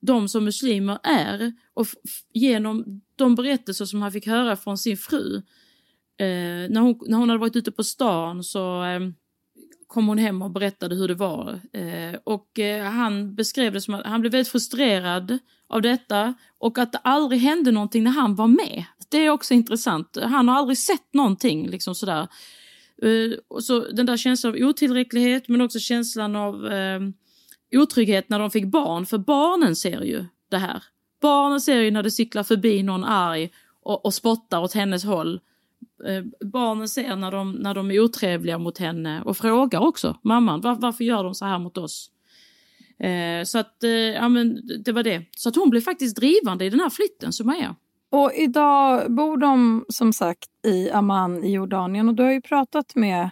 de 0.00 0.28
som 0.28 0.44
muslimer 0.44 0.98
är 1.02 1.52
och 1.74 1.86
genom 2.32 3.00
de 3.16 3.34
berättelser 3.34 3.84
som 3.84 4.02
han 4.02 4.12
fick 4.12 4.26
höra 4.26 4.56
från 4.56 4.78
sin 4.78 4.96
fru. 4.96 5.36
Eh, 6.18 6.70
när, 6.70 6.80
hon, 6.80 6.98
när 7.06 7.18
hon 7.18 7.28
hade 7.28 7.40
varit 7.40 7.56
ute 7.56 7.72
på 7.72 7.84
stan 7.84 8.44
så 8.44 8.84
eh, 8.84 9.00
kom 9.86 10.08
hon 10.08 10.18
hem 10.18 10.42
och 10.42 10.50
berättade 10.50 10.94
hur 10.94 11.08
det 11.08 11.14
var. 11.14 11.60
Eh, 11.72 12.18
och 12.24 12.58
eh, 12.58 12.84
han 12.84 13.34
beskrev 13.34 13.72
det 13.72 13.80
som 13.80 13.94
att 13.94 14.06
han 14.06 14.20
blev 14.20 14.32
väldigt 14.32 14.52
frustrerad 14.52 15.38
av 15.68 15.82
detta 15.82 16.34
och 16.58 16.78
att 16.78 16.92
det 16.92 16.98
aldrig 16.98 17.40
hände 17.40 17.72
någonting 17.72 18.04
när 18.04 18.10
han 18.10 18.34
var 18.34 18.46
med. 18.46 18.84
Det 19.10 19.18
är 19.18 19.30
också 19.30 19.54
intressant. 19.54 20.18
Han 20.22 20.48
har 20.48 20.56
aldrig 20.56 20.78
sett 20.78 21.14
någonting 21.14 21.68
liksom 21.68 21.94
sådär. 21.94 22.28
Eh, 23.02 23.38
och 23.48 23.64
så 23.64 23.80
den 23.80 24.06
där 24.06 24.16
känslan 24.16 24.52
av 24.52 24.68
otillräcklighet 24.68 25.48
men 25.48 25.60
också 25.60 25.78
känslan 25.78 26.36
av 26.36 26.66
eh, 26.66 27.00
otrygghet 27.76 28.28
när 28.28 28.38
de 28.38 28.50
fick 28.50 28.66
barn. 28.66 29.06
För 29.06 29.18
barnen 29.18 29.76
ser 29.76 30.00
ju 30.00 30.24
det 30.50 30.58
här. 30.58 30.82
Barnen 31.20 31.60
ser 31.60 31.80
ju 31.80 31.90
när 31.90 32.02
det 32.02 32.10
cyklar 32.10 32.42
förbi 32.42 32.82
någon 32.82 33.04
arg 33.04 33.50
och, 33.82 34.04
och 34.04 34.14
spottar 34.14 34.60
åt 34.60 34.72
hennes 34.72 35.04
håll. 35.04 35.40
Eh, 36.06 36.46
barnen 36.46 36.88
ser 36.88 37.16
när 37.16 37.30
de, 37.30 37.52
när 37.52 37.74
de 37.74 37.90
är 37.90 38.00
otrevliga 38.00 38.58
mot 38.58 38.78
henne 38.78 39.22
och 39.22 39.36
frågar 39.36 39.80
också 39.80 40.16
mamman 40.22 40.60
var, 40.60 40.74
varför 40.74 41.04
gör 41.04 41.24
de 41.24 41.34
så 41.34 41.44
här 41.44 41.58
mot 41.58 41.78
oss? 41.78 42.10
Eh, 42.98 43.44
så 43.44 43.58
att, 43.58 43.82
eh, 43.84 43.90
ja 43.90 44.28
men 44.28 44.60
det 44.84 44.92
var 44.92 45.02
det. 45.02 45.24
Så 45.36 45.48
att 45.48 45.56
hon 45.56 45.70
blev 45.70 45.80
faktiskt 45.80 46.16
drivande 46.16 46.64
i 46.64 46.70
den 46.70 46.80
här 46.80 46.90
flytten, 46.90 47.32
Sumaya. 47.32 47.76
Och 48.10 48.32
idag 48.34 49.12
bor 49.12 49.36
de 49.36 49.84
som 49.88 50.12
sagt 50.12 50.48
i 50.66 50.90
Amman 50.90 51.44
i 51.44 51.52
Jordanien 51.52 52.08
och 52.08 52.14
du 52.14 52.22
har 52.22 52.32
ju 52.32 52.40
pratat 52.40 52.94
med 52.94 53.30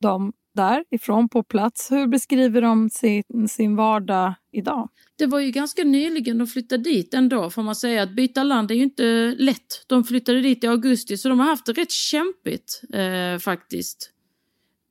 dem 0.00 0.32
därifrån 0.56 1.28
på 1.28 1.42
plats. 1.42 1.92
Hur 1.92 2.06
beskriver 2.06 2.62
de 2.62 2.90
sin, 2.90 3.48
sin 3.48 3.76
vardag 3.76 4.34
idag? 4.52 4.88
Det 5.18 5.26
var 5.26 5.40
ju 5.40 5.50
ganska 5.50 5.84
nyligen 5.84 6.38
de 6.38 6.46
flyttade 6.46 6.82
dit 6.82 7.14
ändå 7.14 7.50
får 7.50 7.62
man 7.62 7.76
säga. 7.76 8.02
Att 8.02 8.10
byta 8.10 8.42
land 8.42 8.70
är 8.70 8.74
ju 8.74 8.82
inte 8.82 9.34
lätt. 9.38 9.84
De 9.86 10.04
flyttade 10.04 10.40
dit 10.40 10.64
i 10.64 10.66
augusti 10.66 11.16
så 11.16 11.28
de 11.28 11.40
har 11.40 11.46
haft 11.46 11.66
det 11.66 11.72
rätt 11.72 11.90
kämpigt 11.90 12.82
eh, 12.92 13.38
faktiskt. 13.38 14.10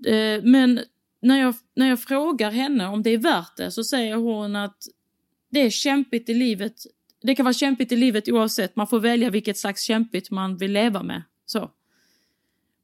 Eh, 0.05 0.43
men 0.43 0.79
när 1.21 1.39
jag, 1.39 1.55
när 1.75 1.89
jag 1.89 1.99
frågar 1.99 2.51
henne 2.51 2.87
om 2.87 3.03
det 3.03 3.09
är 3.09 3.17
värt 3.17 3.57
det 3.57 3.71
så 3.71 3.83
säger 3.83 4.15
hon 4.15 4.55
att 4.55 4.77
det 5.51 5.59
är 5.59 5.69
kämpigt 5.69 6.29
i 6.29 6.33
livet. 6.33 6.73
Det 7.21 7.35
kan 7.35 7.45
vara 7.45 7.53
kämpigt 7.53 7.91
i 7.91 7.95
livet 7.95 8.29
oavsett. 8.29 8.75
Man 8.75 8.87
får 8.87 8.99
välja 8.99 9.29
vilket 9.29 9.57
slags 9.57 9.81
kämpigt 9.81 10.31
man 10.31 10.57
vill 10.57 10.71
leva 10.71 11.03
med. 11.03 11.23
Så. 11.45 11.71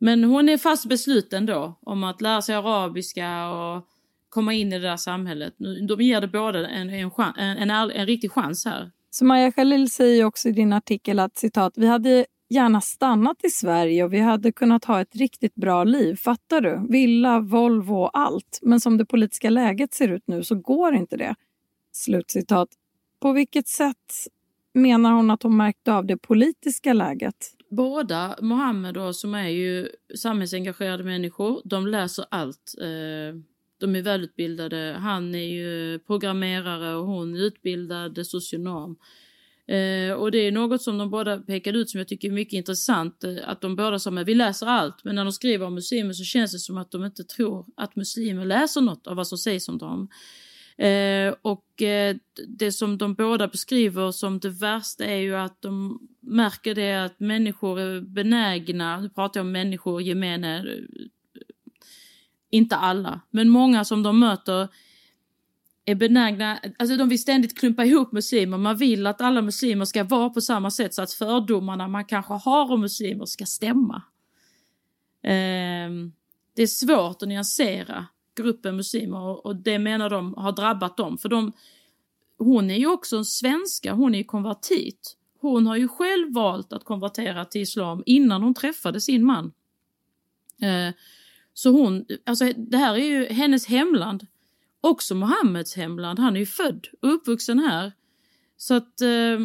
Men 0.04 0.24
hon 0.24 0.50
är 0.50 0.58
fast 0.58 0.86
besluten 0.86 1.46
då 1.46 1.80
om 1.82 2.04
att 2.04 2.22
lära 2.22 2.42
sig 2.42 2.56
arabiska 2.56 3.50
och 3.50 3.88
komma 4.30 4.54
in 4.54 4.74
i 4.74 4.80
det 4.80 4.88
där 4.88 4.98
samhället. 4.98 5.54
De 5.88 6.02
ger 6.02 6.22
det 6.22 6.28
båda 6.28 6.68
en, 6.68 6.90
en, 6.90 7.12
en, 7.38 7.70
en, 7.70 7.72
en 7.72 8.06
riktig 8.06 8.32
chans 8.32 8.66
här. 8.66 8.92
Så 9.10 9.26
Maja 9.26 9.52
Khalil 9.52 9.92
säger 9.92 10.26
också 10.26 10.50
i 10.50 10.52
din 10.52 10.74
artikel 10.74 11.20
att 11.20 11.38
citat, 11.38 11.74
vi 11.76 11.88
hade 11.88 12.26
gärna 12.50 12.82
stannat 12.82 13.38
i 13.44 13.50
Sverige 13.50 14.04
och 14.04 14.14
vi 14.14 14.20
hade 14.20 14.52
kunnat 14.52 14.86
ha 14.86 15.02
ett 15.02 15.16
riktigt 15.16 15.56
bra 15.56 15.84
liv. 15.84 16.16
Fattar 16.16 16.62
du? 16.62 16.86
Villa, 16.90 17.40
Volvo 17.40 17.96
och 17.96 18.18
allt. 18.18 18.60
Men 18.62 18.80
som 18.80 18.98
det 18.98 19.06
politiska 19.06 19.50
läget 19.50 19.94
ser 19.94 20.08
ut 20.08 20.24
nu 20.26 20.44
så 20.44 20.56
går 20.56 20.96
inte 20.96 21.18
det. 21.18 21.36
Slutcitat. 21.92 22.70
På 23.20 23.32
vilket 23.32 23.68
sätt 23.68 24.28
menar 24.74 25.12
hon 25.12 25.32
att 25.32 25.44
hon 25.44 25.58
märkte 25.58 25.94
av 25.94 26.06
det 26.06 26.18
politiska 26.18 26.94
läget? 26.94 27.36
Båda, 27.72 28.36
Mohammed 28.42 28.98
och 28.98 29.16
som 29.16 29.34
är 29.34 29.50
ju 29.50 29.90
samhällsengagerade 30.16 31.04
människor, 31.04 31.62
de 31.66 31.88
läser 31.88 32.26
allt. 32.32 32.76
Eh, 32.82 33.40
de 33.80 33.96
är 33.96 34.02
välutbildade. 34.02 34.96
Han 35.00 35.36
är 35.36 35.48
ju 35.48 36.00
programmerare 36.00 36.96
och 36.96 37.06
hon 37.06 37.36
är 37.36 37.40
utbildad 37.40 38.28
socionom. 38.28 38.98
Eh, 39.68 40.14
och 40.14 40.32
det 40.32 40.38
är 40.38 40.52
något 40.52 40.82
som 40.82 40.98
de 40.98 41.10
båda 41.10 41.38
pekade 41.38 41.80
ut 41.80 41.90
som 41.90 41.98
jag 41.98 42.08
tycker 42.08 42.28
är 42.28 42.32
mycket 42.32 42.54
intressant. 42.54 43.24
Eh, 43.24 43.36
att 43.46 43.62
de 43.62 43.76
båda 43.76 44.00
sa 44.00 44.12
att 44.12 44.28
vi 44.28 44.36
läser 44.36 44.66
allt, 44.66 45.04
men 45.04 45.16
när 45.16 45.24
de 45.24 45.32
skriver 45.32 45.66
om 45.66 45.76
muslimer 45.76 46.14
så 46.14 46.24
känns 46.24 46.52
det 46.52 46.60
som 46.60 46.78
att 46.78 46.92
de 46.92 47.06
inte 47.06 47.24
tror 47.24 47.66
att 47.78 47.96
muslimer 47.96 48.46
läser 48.46 48.82
något 48.82 49.08
av 49.08 49.16
vad 49.16 49.28
som 49.28 49.38
sägs 49.38 49.70
om 49.70 49.78
dem. 49.78 50.10
Eh, 50.82 51.34
och 51.42 51.82
eh, 51.82 52.16
det 52.48 52.72
som 52.72 52.98
de 52.98 53.14
båda 53.14 53.48
beskriver 53.48 54.12
som 54.12 54.40
det 54.40 54.50
värsta 54.50 55.06
är 55.06 55.18
ju 55.18 55.36
att 55.36 55.62
de 55.62 56.00
märker 56.20 56.76
det 56.76 57.06
att 57.06 57.20
människor 57.20 57.80
är 57.80 58.02
benägna, 58.02 59.00
nu 59.00 59.10
pratar 59.10 59.40
jag 59.40 59.46
om 59.46 59.52
människor 59.52 60.02
gemene, 60.02 60.58
eh, 60.58 61.06
inte 62.50 62.76
alla, 62.76 63.22
men 63.32 63.50
många 63.50 63.86
som 63.86 64.04
de 64.04 64.20
möter 64.20 64.68
är 65.86 65.96
benägna, 65.96 66.60
alltså 66.80 66.98
de 66.98 67.10
vill 67.10 67.22
ständigt 67.22 67.60
klumpa 67.60 67.86
ihop 67.86 68.12
muslimer, 68.12 68.58
man 68.58 68.78
vill 68.78 69.08
att 69.08 69.22
alla 69.22 69.42
muslimer 69.42 69.86
ska 69.86 70.04
vara 70.04 70.30
på 70.30 70.42
samma 70.42 70.72
sätt 70.72 70.94
så 70.94 71.02
att 71.02 71.14
fördomarna 71.14 71.88
man 71.88 72.06
kanske 72.06 72.34
har 72.34 72.72
om 72.72 72.82
muslimer 72.82 73.26
ska 73.26 73.46
stämma. 73.46 74.04
Eh, 75.24 75.90
det 76.56 76.62
är 76.64 76.68
svårt 76.68 77.22
att 77.22 77.28
nyansera 77.28 78.08
gruppen 78.42 78.76
muslimer 78.76 79.46
och 79.46 79.56
det 79.56 79.80
menar 79.80 80.10
de 80.10 80.34
har 80.34 80.52
drabbat 80.52 80.98
dem. 80.98 81.18
För 81.18 81.30
de, 81.30 81.52
hon 82.38 82.72
är 82.72 82.78
ju 82.78 82.88
också 82.88 83.18
en 83.18 83.26
svenska, 83.26 83.94
hon 83.94 84.14
är 84.16 84.18
ju 84.18 84.24
konvertit. 84.24 85.18
Hon 85.40 85.68
har 85.68 85.76
ju 85.76 85.88
själv 85.88 86.34
valt 86.34 86.74
att 86.74 86.84
konvertera 86.84 87.46
till 87.46 87.62
islam 87.62 88.04
innan 88.06 88.44
hon 88.44 88.54
träffade 88.54 89.02
sin 89.02 89.26
man. 89.26 89.52
Eh, 90.62 90.94
så 91.54 91.70
hon, 91.70 92.06
alltså 92.26 92.54
det 92.58 92.78
här 92.78 92.94
är 92.94 93.06
ju 93.06 93.26
hennes 93.26 93.66
hemland, 93.66 94.28
också 94.82 95.16
Mohammeds 95.16 95.76
hemland. 95.76 96.20
Han 96.20 96.36
är 96.36 96.40
ju 96.40 96.46
född 96.46 96.88
och 97.02 97.14
uppvuxen 97.14 97.60
här. 97.60 97.92
Så 98.58 98.74
att, 98.74 99.02
eh, 99.02 99.40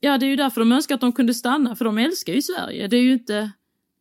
ja 0.00 0.18
det 0.18 0.26
är 0.26 0.30
ju 0.30 0.36
därför 0.36 0.60
de 0.60 0.72
önskar 0.72 0.94
att 0.94 1.00
de 1.00 1.12
kunde 1.12 1.34
stanna, 1.34 1.76
för 1.76 1.84
de 1.84 1.98
älskar 1.98 2.32
ju 2.32 2.42
Sverige. 2.42 2.88
Det 2.88 2.96
är 2.96 3.02
ju 3.02 3.12
inte 3.12 3.50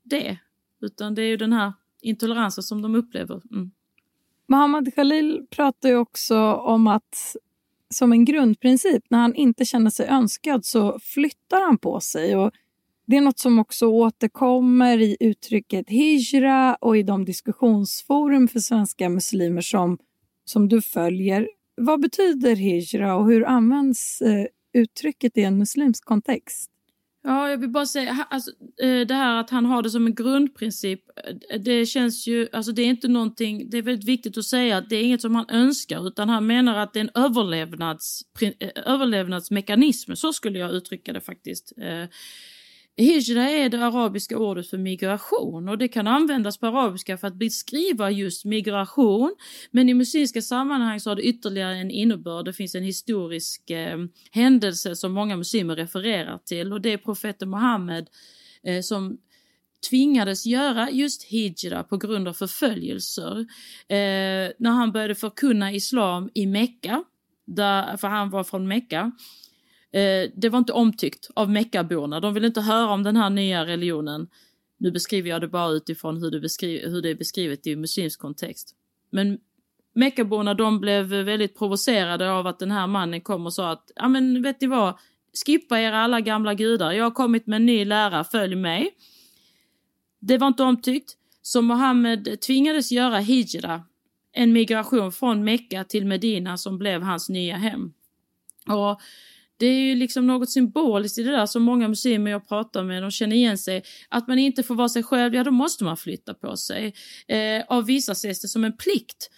det, 0.03 0.37
utan 0.81 1.15
det 1.15 1.21
är 1.21 1.27
ju 1.27 1.37
den 1.37 1.53
här 1.53 1.73
intoleransen 2.03 2.63
som 2.63 2.81
de 2.81 2.95
upplever. 2.95 3.41
Mm. 3.51 3.71
Mohammad 4.47 4.95
Khalil 4.95 5.45
pratar 5.49 5.89
ju 5.89 5.95
också 5.95 6.53
om 6.53 6.87
att 6.87 7.35
som 7.89 8.11
en 8.11 8.25
grundprincip, 8.25 9.03
när 9.09 9.19
han 9.19 9.35
inte 9.35 9.65
känner 9.65 9.89
sig 9.89 10.07
önskad 10.07 10.65
så 10.65 10.99
flyttar 10.99 11.65
han 11.65 11.77
på 11.77 11.99
sig. 11.99 12.35
Och 12.35 12.51
det 13.05 13.17
är 13.17 13.21
något 13.21 13.39
som 13.39 13.59
också 13.59 13.87
återkommer 13.87 14.97
i 14.97 15.17
uttrycket 15.19 15.89
hijra 15.89 16.75
och 16.75 16.97
i 16.97 17.03
de 17.03 17.25
diskussionsforum 17.25 18.47
för 18.47 18.59
svenska 18.59 19.09
muslimer 19.09 19.61
som, 19.61 19.97
som 20.45 20.69
du 20.69 20.81
följer. 20.81 21.47
Vad 21.75 22.01
betyder 22.01 22.55
hijra 22.55 23.15
och 23.15 23.27
hur 23.27 23.45
används 23.45 24.21
eh, 24.21 24.45
uttrycket 24.73 25.37
i 25.37 25.43
en 25.43 25.57
muslimsk 25.57 26.05
kontext? 26.05 26.72
Ja, 27.25 27.49
jag 27.49 27.57
vill 27.57 27.69
bara 27.69 27.85
säga, 27.85 28.27
alltså, 28.29 28.51
eh, 28.81 29.07
det 29.07 29.13
här 29.13 29.39
att 29.39 29.49
han 29.49 29.65
har 29.65 29.81
det 29.81 29.89
som 29.89 30.05
en 30.05 30.15
grundprincip, 30.15 30.99
eh, 31.49 31.59
det 31.59 31.85
känns 31.85 32.27
ju, 32.27 32.47
alltså 32.51 32.71
det 32.71 32.81
är 32.81 32.85
inte 32.85 33.07
någonting, 33.07 33.69
det 33.69 33.77
är 33.77 33.81
väldigt 33.81 34.07
viktigt 34.07 34.37
att 34.37 34.45
säga 34.45 34.77
att 34.77 34.89
det 34.89 34.95
är 34.95 35.03
inget 35.03 35.21
som 35.21 35.35
han 35.35 35.49
önskar, 35.49 36.07
utan 36.07 36.29
han 36.29 36.47
menar 36.47 36.77
att 36.77 36.93
det 36.93 36.99
är 36.99 37.03
en 37.03 37.23
överlevnads, 37.23 38.21
eh, 38.41 38.69
överlevnadsmekanism, 38.85 40.15
så 40.15 40.33
skulle 40.33 40.59
jag 40.59 40.71
uttrycka 40.71 41.13
det 41.13 41.21
faktiskt. 41.21 41.73
Hijra 42.97 43.49
är 43.49 43.69
det 43.69 43.85
arabiska 43.85 44.37
ordet 44.37 44.69
för 44.69 44.77
migration 44.77 45.69
och 45.69 45.77
det 45.77 45.87
kan 45.87 46.07
användas 46.07 46.57
på 46.57 46.67
arabiska 46.67 47.17
för 47.17 47.27
att 47.27 47.35
beskriva 47.35 48.11
just 48.11 48.45
migration. 48.45 49.35
Men 49.71 49.89
i 49.89 49.93
muslimska 49.93 50.41
sammanhang 50.41 50.99
så 50.99 51.09
har 51.09 51.15
det 51.15 51.23
ytterligare 51.23 51.77
en 51.77 51.91
innebörd. 51.91 52.45
Det 52.45 52.53
finns 52.53 52.75
en 52.75 52.83
historisk 52.83 53.69
eh, 53.69 53.97
händelse 54.31 54.95
som 54.95 55.11
många 55.11 55.37
muslimer 55.37 55.75
refererar 55.75 56.37
till 56.37 56.73
och 56.73 56.81
det 56.81 56.93
är 56.93 56.97
profeten 56.97 57.49
Muhammed 57.49 58.07
eh, 58.63 58.81
som 58.81 59.17
tvingades 59.89 60.45
göra 60.45 60.91
just 60.91 61.23
hijra 61.23 61.83
på 61.83 61.97
grund 61.97 62.27
av 62.27 62.33
förföljelser. 62.33 63.39
Eh, 63.87 64.51
när 64.57 64.71
han 64.71 64.91
började 64.91 65.15
förkunna 65.15 65.71
islam 65.71 66.29
i 66.33 66.45
Mecka, 66.45 67.03
där, 67.45 67.97
för 67.97 68.07
han 68.07 68.29
var 68.29 68.43
från 68.43 68.67
Mecka, 68.67 69.11
Eh, 69.93 70.29
det 70.35 70.49
var 70.49 70.59
inte 70.59 70.73
omtyckt 70.73 71.29
av 71.35 71.49
meckaborna. 71.49 72.19
De 72.19 72.33
ville 72.33 72.47
inte 72.47 72.61
höra 72.61 72.93
om 72.93 73.03
den 73.03 73.15
här 73.15 73.29
nya 73.29 73.65
religionen. 73.65 74.27
Nu 74.77 74.91
beskriver 74.91 75.29
jag 75.29 75.41
det 75.41 75.47
bara 75.47 75.71
utifrån 75.71 76.17
hur 76.17 76.31
det, 76.31 76.39
beskriv, 76.39 76.89
hur 76.89 77.01
det 77.01 77.09
är 77.09 77.15
beskrivet 77.15 77.67
i 77.67 77.75
muslimsk 77.75 78.19
kontext. 78.19 78.75
Men 79.09 79.39
meckaborna 79.95 80.53
de 80.53 80.79
blev 80.79 81.05
väldigt 81.05 81.57
provocerade 81.57 82.31
av 82.31 82.47
att 82.47 82.59
den 82.59 82.71
här 82.71 82.87
mannen 82.87 83.21
kom 83.21 83.45
och 83.45 83.53
sa 83.53 83.71
att 83.71 83.91
ja 83.95 84.07
men 84.07 84.41
vet 84.41 84.61
ni 84.61 84.67
vad, 84.67 84.97
skippa 85.45 85.79
era 85.79 85.97
alla 85.97 86.21
gamla 86.21 86.53
gudar, 86.53 86.91
jag 86.91 87.03
har 87.03 87.11
kommit 87.11 87.47
med 87.47 87.55
en 87.55 87.65
ny 87.65 87.85
lära, 87.85 88.23
följ 88.23 88.55
mig. 88.55 88.89
Det 90.19 90.37
var 90.37 90.47
inte 90.47 90.63
omtyckt, 90.63 91.17
så 91.41 91.61
Mohammed 91.61 92.41
tvingades 92.41 92.91
göra 92.91 93.17
hijra, 93.17 93.83
en 94.31 94.53
migration 94.53 95.11
från 95.11 95.43
Mecka 95.43 95.83
till 95.83 96.05
Medina 96.05 96.57
som 96.57 96.77
blev 96.77 97.01
hans 97.01 97.29
nya 97.29 97.55
hem. 97.57 97.93
Och 98.67 99.01
det 99.57 99.65
är 99.65 99.79
ju 99.79 99.95
liksom 99.95 100.27
något 100.27 100.49
symboliskt 100.49 101.17
i 101.17 101.23
det 101.23 101.31
där 101.31 101.45
som 101.45 101.63
många 101.63 101.87
muslimer 101.87 102.31
jag 102.31 102.47
pratar 102.47 102.83
med, 102.83 103.03
de 103.03 103.11
känner 103.11 103.35
igen 103.35 103.57
sig. 103.57 103.83
Att 104.09 104.27
man 104.27 104.39
inte 104.39 104.63
får 104.63 104.75
vara 104.75 104.89
sig 104.89 105.03
själv, 105.03 105.35
ja 105.35 105.43
då 105.43 105.51
måste 105.51 105.83
man 105.83 105.97
flytta 105.97 106.33
på 106.33 106.57
sig. 106.57 106.93
Eh, 107.27 107.63
av 107.67 107.85
vissa 107.85 108.11
ses 108.11 108.41
det 108.41 108.47
som 108.47 108.63
en 108.63 108.77
plikt. 108.77 109.29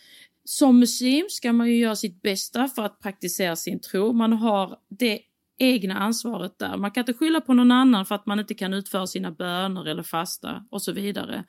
Som 0.43 0.79
muslim 0.79 1.25
ska 1.29 1.53
man 1.53 1.67
ju 1.67 1.77
göra 1.77 1.95
sitt 1.95 2.21
bästa 2.21 2.67
för 2.67 2.83
att 2.83 2.99
praktisera 2.99 3.55
sin 3.55 3.79
tro. 3.81 4.13
Man 4.13 4.33
har 4.33 4.77
det 4.99 5.19
egna 5.57 5.95
ansvaret 5.99 6.59
där. 6.59 6.77
Man 6.77 6.91
kan 6.91 7.01
inte 7.01 7.13
skylla 7.13 7.41
på 7.41 7.53
någon 7.53 7.71
annan 7.71 8.05
för 8.05 8.15
att 8.15 8.25
man 8.25 8.39
inte 8.39 8.53
kan 8.53 8.73
utföra 8.73 9.07
sina 9.07 9.31
böner 9.31 9.87
eller 9.87 10.03
fasta 10.03 10.65
och 10.71 10.81
så 10.81 10.91
vidare. 10.91 11.43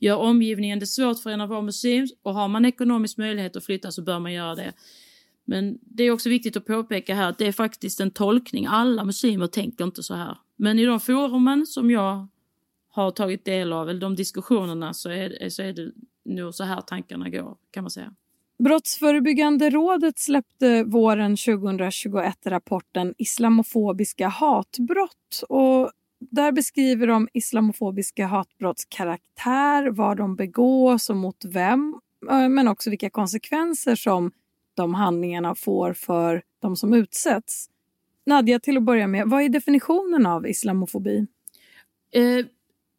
Gör 0.00 0.16
omgivningen 0.16 0.78
det 0.78 0.86
svårt 0.86 1.22
för 1.22 1.30
en 1.30 1.40
att 1.40 1.48
vara 1.48 1.62
muslim 1.62 2.06
och 2.22 2.34
har 2.34 2.48
man 2.48 2.64
ekonomisk 2.64 3.18
möjlighet 3.18 3.56
att 3.56 3.64
flytta 3.64 3.90
så 3.90 4.02
bör 4.02 4.18
man 4.18 4.32
göra 4.32 4.54
det. 4.54 4.72
Men 5.44 5.78
det 5.82 6.04
är 6.04 6.10
också 6.10 6.28
viktigt 6.28 6.56
att 6.56 6.66
påpeka 6.66 7.14
här 7.14 7.28
att 7.28 7.38
det 7.38 7.46
är 7.46 7.52
faktiskt 7.52 8.00
en 8.00 8.10
tolkning. 8.10 8.66
Alla 8.66 9.04
muslimer 9.04 9.46
tänker 9.46 9.84
inte 9.84 10.02
så 10.02 10.14
här. 10.14 10.38
Men 10.56 10.78
i 10.78 10.84
de 10.84 11.00
forumen 11.00 11.66
som 11.66 11.90
jag 11.90 12.28
har 12.88 13.10
tagit 13.10 13.44
del 13.44 13.72
av, 13.72 13.90
eller 13.90 14.00
de 14.00 14.16
diskussionerna, 14.16 14.94
så 14.94 15.10
är, 15.10 15.48
så 15.48 15.62
är 15.62 15.72
det 15.72 15.92
nog 16.24 16.54
så 16.54 16.64
här 16.64 16.80
tankarna 16.80 17.28
går, 17.28 17.56
kan 17.70 17.84
man 17.84 17.90
säga. 17.90 18.14
Brottsförebyggande 18.58 19.70
rådet 19.70 20.18
släppte 20.18 20.84
våren 20.84 21.36
2021 21.36 22.46
rapporten 22.46 23.14
Islamofobiska 23.18 24.28
hatbrott. 24.28 25.42
Och 25.48 25.90
där 26.30 26.52
beskriver 26.52 27.06
de 27.06 27.28
islamofobiska 27.32 28.26
hatbrotts 28.26 28.84
karaktär, 28.84 29.90
var 29.90 30.14
de 30.14 30.36
begås 30.36 31.10
och 31.10 31.16
mot 31.16 31.44
vem, 31.44 32.00
men 32.50 32.68
också 32.68 32.90
vilka 32.90 33.10
konsekvenser 33.10 33.94
som 33.94 34.32
de 34.74 34.94
handlingarna 34.94 35.54
får 35.54 35.92
för 35.92 36.42
de 36.60 36.76
som 36.76 36.94
utsätts. 36.94 37.68
Nadja, 38.26 38.60
till 38.60 38.76
att 38.76 38.82
börja 38.82 39.06
med, 39.06 39.28
vad 39.28 39.42
är 39.42 39.48
definitionen 39.48 40.26
av 40.26 40.46
islamofobi? 40.46 41.26
Eh, 42.12 42.46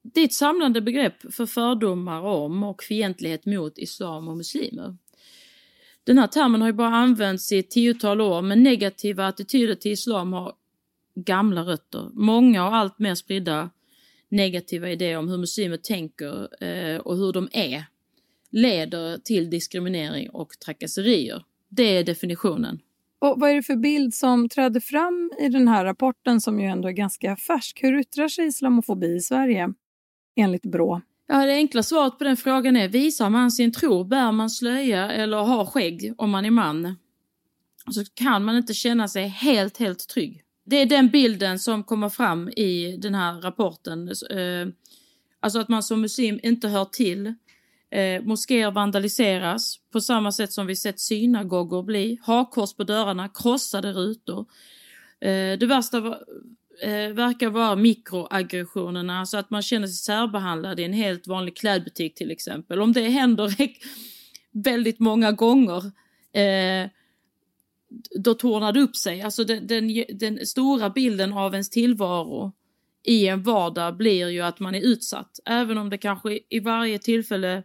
det 0.04 0.20
är 0.20 0.26
ett 0.26 0.34
samlande 0.34 0.82
begrepp 0.82 1.34
för 1.34 1.46
fördomar 1.46 2.22
om 2.22 2.64
och 2.64 2.84
fientlighet 2.84 3.46
mot 3.46 3.78
islam 3.78 4.28
och 4.28 4.38
muslimer. 4.38 4.98
Den 6.04 6.18
här 6.18 6.28
termen 6.28 6.62
har 6.62 6.68
ju 6.68 6.74
bara 6.74 6.96
använts 6.96 7.52
i 7.52 7.60
ett 7.60 7.72
tiotal 7.72 8.22
år 8.22 8.42
men 8.42 8.64
negativa 8.64 9.28
attityder 9.28 9.76
till 9.76 9.92
islam 9.92 10.34
har 10.34 10.54
gamla 11.16 11.62
rötter. 11.62 12.10
Många 12.14 12.68
och 12.68 12.76
allt 12.76 13.00
mer 13.00 13.16
spridda 13.16 13.70
negativa 14.30 14.90
idéer 14.90 15.18
om 15.18 15.30
hur 15.30 15.38
muslimer 15.38 15.78
tänker 15.78 16.64
eh, 16.64 16.98
och 16.98 17.18
hur 17.18 17.34
de 17.34 17.50
är 17.52 17.86
leder 18.50 19.18
till 19.18 19.50
diskriminering 19.50 20.30
och 20.30 20.60
trakasserier. 20.66 21.44
Det 21.76 21.98
är 21.98 22.04
definitionen. 22.04 22.80
Och 23.20 23.40
Vad 23.40 23.50
är 23.50 23.56
det 23.56 23.64
för 23.64 23.76
bild 23.76 24.14
som 24.14 24.50
träder 24.50 24.80
fram 24.80 25.32
i 25.40 25.50
den 25.50 25.68
här 25.68 25.86
rapporten 25.86 26.42
som 26.42 26.60
ju 26.60 26.66
ändå 26.68 26.88
är 26.88 26.92
ganska 26.92 27.36
färsk? 27.36 27.80
Hur 27.84 28.00
yttrar 28.00 28.28
sig 28.28 28.48
islamofobi 28.48 29.16
i 29.16 29.20
Sverige 29.20 29.74
enligt 30.36 30.66
Brå? 30.66 31.02
Ja, 31.28 31.46
det 31.46 31.54
enkla 31.54 31.84
svaret 31.84 32.18
på 32.18 32.24
den 32.24 32.38
frågan 32.38 32.78
är 32.78 32.88
visar 32.88 33.30
man 33.30 33.52
sin 33.52 33.72
tro, 33.72 34.04
bär 34.04 34.32
man 34.32 34.50
slöja 34.50 35.12
eller 35.12 35.38
har 35.38 35.66
skägg 35.66 36.14
om 36.18 36.30
man 36.30 36.46
är 36.46 36.52
man, 36.52 36.96
så 37.92 38.06
kan 38.14 38.44
man 38.44 38.58
inte 38.58 38.74
känna 38.74 39.08
sig 39.08 39.28
helt, 39.28 39.78
helt 39.78 40.08
trygg. 40.08 40.44
Det 40.66 40.76
är 40.76 40.86
den 40.86 41.10
bilden 41.10 41.60
som 41.60 41.84
kommer 41.84 42.10
fram 42.10 42.50
i 42.50 42.98
den 42.98 43.16
här 43.16 43.42
rapporten. 43.42 44.08
Eh, 44.08 44.68
alltså 45.40 45.60
att 45.60 45.70
man 45.70 45.84
som 45.84 46.02
muslim 46.02 46.40
inte 46.44 46.68
hör 46.68 46.86
till, 46.86 47.34
Eh, 47.94 48.22
moskéer 48.22 48.72
vandaliseras 48.72 49.80
på 49.92 50.02
samma 50.02 50.32
sätt 50.32 50.54
som 50.54 50.68
vi 50.68 50.76
sett 50.76 51.00
synagogor 51.00 51.84
bli. 51.84 52.20
Hakkors 52.22 52.74
på 52.74 52.84
dörrarna, 52.84 53.30
krossade 53.30 53.94
rutor. 53.94 54.46
Eh, 55.22 55.60
det 55.60 55.66
värsta 55.66 56.00
var, 56.00 56.24
eh, 56.82 57.10
verkar 57.14 57.50
vara 57.50 57.76
mikroaggressionerna, 57.76 59.20
alltså 59.20 59.38
att 59.38 59.50
man 59.50 59.62
känner 59.62 59.88
sig 59.88 59.96
särbehandlad 59.96 60.80
i 60.80 60.84
en 60.84 60.94
helt 60.94 61.28
vanlig 61.28 61.58
klädbutik 61.58 62.16
till 62.16 62.32
exempel. 62.32 62.82
Om 62.82 62.94
det 62.94 63.10
händer 63.10 63.54
väldigt 64.52 65.00
många 65.00 65.32
gånger, 65.32 65.86
eh, 66.34 66.90
då 68.20 68.34
tornar 68.34 68.72
det 68.72 68.80
upp 68.80 68.96
sig. 68.96 69.22
Alltså 69.22 69.44
den, 69.44 69.68
den, 69.68 70.06
den, 70.10 70.46
stora 70.46 70.90
bilden 70.90 71.34
av 71.34 71.54
ens 71.54 71.70
tillvaro 71.70 72.52
i 73.04 73.28
en 73.28 73.44
vardag 73.44 73.98
blir 73.98 74.30
ju 74.30 74.42
att 74.42 74.60
man 74.60 74.76
är 74.76 74.82
utsatt. 74.82 75.40
Även 75.46 75.78
om 75.78 75.90
det 75.90 75.98
kanske 75.98 76.40
i 76.50 76.60
varje 76.60 77.00
tillfälle 77.00 77.64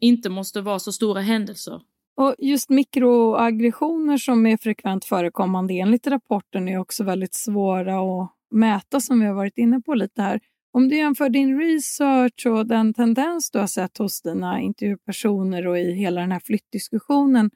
inte 0.00 0.28
måste 0.28 0.60
vara 0.60 0.78
så 0.78 0.92
stora 0.92 1.20
händelser. 1.20 1.80
Och 2.16 2.34
just 2.38 2.70
mikroaggressioner 2.70 4.18
som 4.18 4.46
är 4.46 4.56
frekvent 4.56 5.04
förekommande 5.04 5.74
enligt 5.74 6.06
rapporten 6.06 6.68
är 6.68 6.78
också 6.78 7.04
väldigt 7.04 7.34
svåra 7.34 8.00
att 8.00 8.30
mäta 8.50 9.00
som 9.00 9.20
vi 9.20 9.26
har 9.26 9.34
varit 9.34 9.58
inne 9.58 9.80
på 9.80 9.94
lite 9.94 10.22
här. 10.22 10.40
Om 10.72 10.88
du 10.88 10.96
jämför 10.96 11.28
din 11.28 11.60
research 11.60 12.46
och 12.46 12.66
den 12.66 12.94
tendens 12.94 13.50
du 13.50 13.58
har 13.58 13.66
sett 13.66 13.98
hos 13.98 14.22
dina 14.22 14.60
intervjupersoner 14.60 15.66
och 15.66 15.78
i 15.78 15.92
hela 15.92 16.20
den 16.20 16.32
här 16.32 16.40
flyttdiskussionen, 16.40 17.50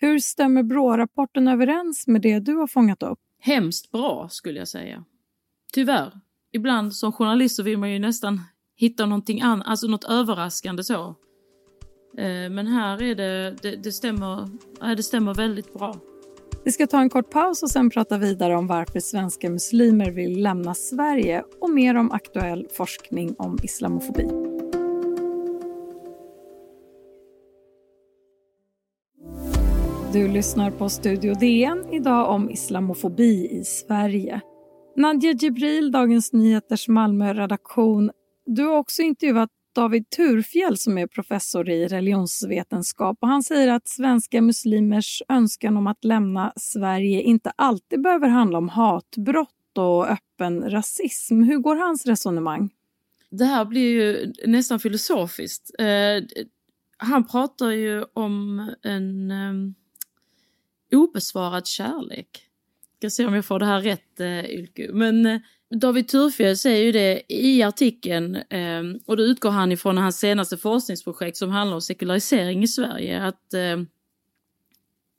hur 0.00 0.18
stämmer 0.18 0.62
BRÅ-rapporten 0.62 1.48
överens 1.48 2.06
med 2.06 2.22
det 2.22 2.40
du 2.40 2.54
har 2.54 2.66
fångat 2.66 3.02
upp? 3.02 3.18
Hemskt 3.40 3.90
bra 3.90 4.28
skulle 4.30 4.58
jag 4.58 4.68
säga. 4.68 5.04
Tyvärr. 5.72 6.12
Ibland 6.52 6.94
som 6.94 7.12
journalist 7.12 7.56
så 7.56 7.62
vill 7.62 7.78
man 7.78 7.92
ju 7.92 7.98
nästan 7.98 8.40
hitta 8.76 9.06
någonting 9.06 9.40
annat, 9.40 9.66
alltså 9.66 9.86
något 9.86 10.04
överraskande 10.04 10.84
så. 10.84 11.16
Eh, 12.16 12.50
men 12.50 12.66
här 12.66 13.02
är 13.02 13.14
det, 13.14 13.56
det, 13.62 13.76
det, 13.76 13.92
stämmer, 13.92 14.48
det 14.96 15.02
stämmer 15.02 15.34
väldigt 15.34 15.74
bra. 15.74 15.94
Vi 16.64 16.72
ska 16.72 16.86
ta 16.86 17.00
en 17.00 17.10
kort 17.10 17.30
paus 17.30 17.62
och 17.62 17.70
sen 17.70 17.90
prata 17.90 18.18
vidare 18.18 18.56
om 18.56 18.66
varför 18.66 19.00
svenska 19.00 19.50
muslimer 19.50 20.10
vill 20.10 20.42
lämna 20.42 20.74
Sverige 20.74 21.44
och 21.60 21.70
mer 21.70 21.94
om 21.94 22.12
aktuell 22.12 22.66
forskning 22.76 23.34
om 23.38 23.58
islamofobi. 23.62 24.28
Du 30.12 30.28
lyssnar 30.28 30.70
på 30.70 30.88
Studio 30.88 31.34
DN 31.34 31.84
idag 31.92 32.30
om 32.30 32.50
islamofobi 32.50 33.48
i 33.50 33.64
Sverige. 33.64 34.40
Nadja 34.96 35.32
Jibril, 35.32 35.92
Dagens 35.92 36.32
Nyheters 36.32 36.88
Malmö-redaktion. 36.88 38.10
Du 38.46 38.64
har 38.64 38.78
också 38.78 39.02
intervjuat 39.02 39.50
David 39.78 40.10
Turfjell 40.10 40.78
som 40.78 40.98
är 40.98 41.06
professor 41.06 41.70
i 41.70 41.88
religionsvetenskap 41.88 43.18
och 43.20 43.28
han 43.28 43.42
säger 43.42 43.68
att 43.68 43.88
svenska 43.88 44.42
muslimers 44.42 45.22
önskan 45.28 45.76
om 45.76 45.86
att 45.86 46.04
lämna 46.04 46.52
Sverige 46.56 47.22
inte 47.22 47.50
alltid 47.50 48.02
behöver 48.02 48.28
handla 48.28 48.58
om 48.58 48.68
hatbrott 48.68 49.78
och 49.78 50.08
öppen 50.10 50.70
rasism. 50.70 51.42
Hur 51.42 51.58
går 51.58 51.76
hans 51.76 52.06
resonemang? 52.06 52.70
Det 53.30 53.44
här 53.44 53.64
blir 53.64 53.90
ju 53.90 54.32
nästan 54.46 54.80
filosofiskt. 54.80 55.70
Eh, 55.78 56.44
han 56.96 57.26
pratar 57.26 57.70
ju 57.70 58.04
om 58.12 58.68
en 58.82 59.30
eh, 59.30 59.52
obesvarad 60.98 61.66
kärlek. 61.66 62.28
Jag 63.00 63.12
ska 63.12 63.22
se 63.22 63.26
om 63.26 63.34
jag 63.34 63.44
får 63.44 63.58
det 63.58 63.66
här 63.66 63.80
rätt, 63.80 64.20
eh, 64.20 64.44
Ylke. 64.44 64.90
Men 64.92 65.26
eh, 65.26 65.40
David 65.74 66.08
Turfjell 66.08 66.56
säger 66.56 66.84
ju 66.84 66.92
det 66.92 67.22
i 67.28 67.62
artikeln 67.62 68.36
eh, 68.36 68.82
och 69.06 69.16
då 69.16 69.22
utgår 69.22 69.50
han 69.50 69.72
ifrån 69.72 69.98
hans 69.98 70.18
senaste 70.18 70.56
forskningsprojekt 70.56 71.36
som 71.36 71.50
handlar 71.50 71.74
om 71.74 71.82
sekularisering 71.82 72.62
i 72.62 72.68
Sverige. 72.68 73.22
Att 73.22 73.54
eh, 73.54 73.76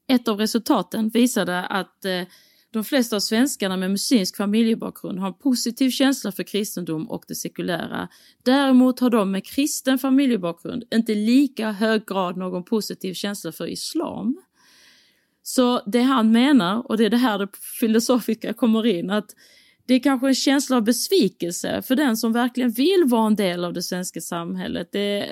ett 0.08 0.28
av 0.28 0.38
resultaten 0.38 1.10
visade 1.10 1.66
att 1.66 2.06
eh, 2.06 2.24
de 2.72 2.84
flesta 2.84 3.16
av 3.16 3.20
svenskarna 3.20 3.78
med 3.78 3.92
muslimsk 3.92 4.38
familjebakgrund 4.38 5.20
har 5.20 5.28
en 5.28 5.34
positiv 5.34 5.90
känsla 5.90 6.32
för 6.32 6.44
kristendom 6.44 7.10
och 7.10 7.24
det 7.28 7.36
sekulära. 7.36 8.08
Däremot 8.44 9.00
har 9.00 9.10
de 9.10 9.32
med 9.32 9.46
kristen 9.46 10.00
familjebakgrund 10.00 10.84
inte 10.94 11.16
lika 11.16 11.72
hög 11.72 12.06
grad 12.06 12.38
någon 12.38 12.64
positiv 12.64 13.14
känsla 13.14 13.52
för 13.52 13.68
islam. 13.68 14.42
Så 15.44 15.82
det 15.86 16.02
han 16.02 16.32
menar, 16.32 16.88
och 16.92 16.98
det 16.98 17.06
är 17.06 17.10
det 17.10 17.18
här 17.18 17.40
det 17.40 17.48
filosofiska 17.80 18.54
kommer 18.54 18.86
in, 18.86 19.10
att 19.10 19.36
det 19.90 19.96
är 19.96 20.00
kanske 20.00 20.28
en 20.28 20.36
känsla 20.36 20.78
av 20.78 20.84
besvikelse 20.84 21.82
för 21.82 21.96
den 21.96 22.18
som 22.18 22.34
verkligen 22.34 22.72
vill 22.72 23.04
vara 23.06 23.28
en 23.28 23.36
del 23.36 23.66
av 23.66 23.74
det 23.74 23.82
svenska 23.82 24.22
samhället. 24.22 24.90
Det, 24.92 25.28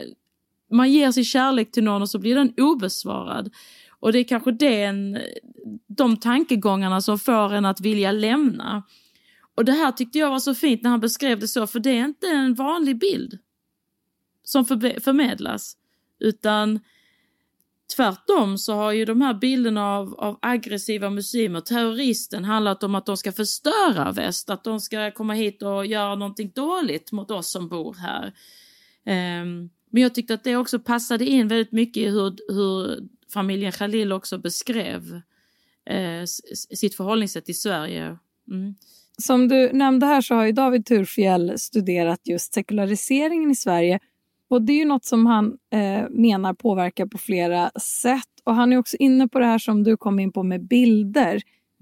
man 0.71 0.91
ger 0.91 1.11
sin 1.11 1.23
kärlek 1.23 1.71
till 1.71 1.83
någon 1.83 2.01
och 2.01 2.09
så 2.09 2.19
blir 2.19 2.35
den 2.35 2.53
obesvarad. 2.57 3.53
Och 3.99 4.11
det 4.11 4.19
är 4.19 4.23
kanske 4.23 4.51
den, 4.51 5.17
de 5.87 6.17
tankegångarna 6.17 7.01
som 7.01 7.19
får 7.19 7.53
en 7.53 7.65
att 7.65 7.81
vilja 7.81 8.11
lämna. 8.11 8.83
Och 9.55 9.65
det 9.65 9.71
här 9.71 9.91
tyckte 9.91 10.19
jag 10.19 10.29
var 10.29 10.39
så 10.39 10.55
fint 10.55 10.83
när 10.83 10.89
han 10.89 10.99
beskrev 10.99 11.39
det 11.39 11.47
så, 11.47 11.67
för 11.67 11.79
det 11.79 11.89
är 11.89 12.05
inte 12.05 12.27
en 12.27 12.53
vanlig 12.53 12.99
bild 12.99 13.37
som 14.43 14.65
förmedlas. 14.65 15.77
Utan 16.19 16.79
Tvärtom 17.95 18.57
så 18.57 18.73
har 18.73 18.91
ju 18.91 19.05
de 19.05 19.21
här 19.21 19.33
bilderna 19.33 19.95
av, 19.95 20.13
av 20.13 20.37
aggressiva 20.41 21.09
muslimer, 21.09 21.61
terroristen, 21.61 22.45
handlat 22.45 22.83
om 22.83 22.95
att 22.95 23.05
de 23.05 23.17
ska 23.17 23.31
förstöra 23.31 24.11
väst, 24.11 24.49
att 24.49 24.63
de 24.63 24.79
ska 24.79 25.11
komma 25.11 25.33
hit 25.33 25.61
och 25.61 25.85
göra 25.85 26.15
någonting 26.15 26.51
dåligt 26.55 27.11
mot 27.11 27.31
oss 27.31 27.51
som 27.51 27.69
bor 27.69 27.93
här. 27.93 28.25
Um, 29.41 29.69
men 29.89 30.03
jag 30.03 30.15
tyckte 30.15 30.33
att 30.33 30.43
det 30.43 30.55
också 30.55 30.79
passade 30.79 31.25
in 31.25 31.47
väldigt 31.47 31.71
mycket 31.71 32.03
i 32.03 32.09
hur, 32.09 32.35
hur 32.53 32.99
familjen 33.33 33.71
Khalil 33.71 34.11
också 34.11 34.37
beskrev 34.37 35.21
uh, 35.91 36.25
sitt 36.75 36.95
förhållningssätt 36.95 37.49
i 37.49 37.53
Sverige. 37.53 38.17
Mm. 38.51 38.75
Som 39.21 39.47
du 39.47 39.73
nämnde 39.73 40.05
här 40.05 40.21
så 40.21 40.35
har 40.35 40.45
ju 40.45 40.51
David 40.51 40.85
Turfjell 40.85 41.59
studerat 41.59 42.21
just 42.23 42.53
sekulariseringen 42.53 43.51
i 43.51 43.55
Sverige 43.55 43.99
och 44.49 44.61
Det 44.61 44.73
är 44.73 44.77
ju 44.77 44.85
något 44.85 45.05
som 45.05 45.25
han 45.25 45.57
eh, 45.71 46.09
menar 46.09 46.53
påverkar 46.53 47.05
på 47.05 47.17
flera 47.17 47.69
sätt. 47.69 48.27
Och 48.43 48.55
Han 48.55 48.73
är 48.73 48.77
också 48.77 48.97
inne 48.97 49.27
på 49.27 49.39
det 49.39 49.45
här 49.45 49.59
som 49.59 49.83
du 49.83 49.97
kom 49.97 50.19
in 50.19 50.31
på 50.31 50.43
med 50.43 50.67
bilder. 50.67 51.31
Mm. 51.31 51.41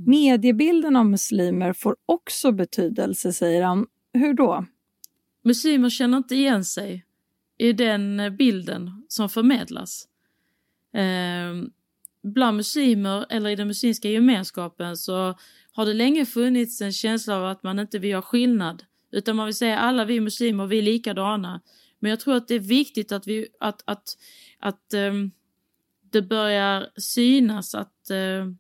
Mediebilden 0.10 0.96
av 0.96 1.06
muslimer 1.06 1.74
får 1.74 1.96
också 2.06 2.52
betydelse, 2.52 3.34
säger 3.34 3.64
han. 3.64 3.88
Hur 4.14 4.34
då? 4.34 4.66
Muslimer 5.44 5.90
känner 5.90 6.18
inte 6.18 6.36
igen 6.36 6.66
sig 6.66 7.06
i 7.58 7.74
den 7.74 8.36
bilden 8.38 9.06
som 9.08 9.30
förmedlas. 9.30 10.08
Eh, 10.94 11.68
bland 12.24 12.58
muslimer 12.58 13.26
eller 13.30 13.50
i 13.50 13.56
den 13.56 13.68
muslimska 13.68 14.10
gemenskapen 14.10 14.98
så 14.98 15.36
har 15.72 15.86
det 15.86 15.94
länge 15.94 16.26
funnits 16.26 16.82
en 16.82 16.92
känsla 16.92 17.38
av 17.38 17.46
att 17.46 17.64
man 17.64 17.80
inte 17.80 18.00
vill 18.00 18.16
ha 18.16 18.22
skillnad 18.22 18.84
utan 19.12 19.36
man 19.36 19.46
vill 19.46 19.56
säga 19.56 19.80
alla 19.80 20.06
vi 20.06 20.20
muslimer, 20.20 20.68
vi 20.68 20.78
är 20.78 20.82
likadana. 20.82 21.62
Men 22.06 22.10
jag 22.10 22.20
tror 22.20 22.36
att 22.36 22.48
det 22.48 22.56
är 22.56 22.60
viktigt 22.60 23.12
att, 23.12 23.28
vi, 23.28 23.48
att, 23.60 23.82
att, 23.86 24.18
att 24.60 24.94
um, 24.94 25.32
det 26.12 26.22
börjar 26.22 26.90
synas 26.98 27.76
att 27.76 28.12
uh, 28.12 28.52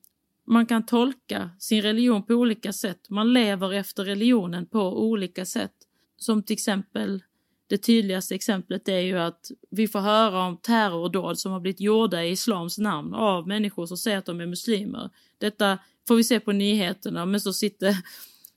man 0.47 0.65
kan 0.65 0.85
tolka 0.85 1.49
sin 1.59 1.81
religion 1.81 2.23
på 2.23 2.33
olika 2.33 2.73
sätt. 2.73 3.09
Man 3.09 3.33
lever 3.33 3.73
efter 3.73 4.05
religionen 4.05 4.65
på 4.65 5.07
olika 5.09 5.45
sätt. 5.45 5.71
Som 6.17 6.43
till 6.43 6.53
exempel, 6.53 7.23
det 7.67 7.77
tydligaste 7.77 8.35
exemplet 8.35 8.87
är 8.87 8.99
ju 8.99 9.19
att 9.19 9.51
vi 9.71 9.87
får 9.87 9.99
höra 9.99 10.43
om 10.43 10.57
terrordåd 10.57 11.39
som 11.39 11.51
har 11.51 11.59
blivit 11.59 11.81
gjorda 11.81 12.23
i 12.23 12.31
islams 12.31 12.77
namn 12.77 13.13
av 13.13 13.47
människor 13.47 13.85
som 13.85 13.97
säger 13.97 14.17
att 14.17 14.25
de 14.25 14.41
är 14.41 14.45
muslimer. 14.45 15.09
Detta 15.37 15.77
får 16.07 16.15
vi 16.15 16.23
se 16.23 16.39
på 16.39 16.51
nyheterna, 16.51 17.25
men 17.25 17.41
så 17.41 17.53
sitter 17.53 17.97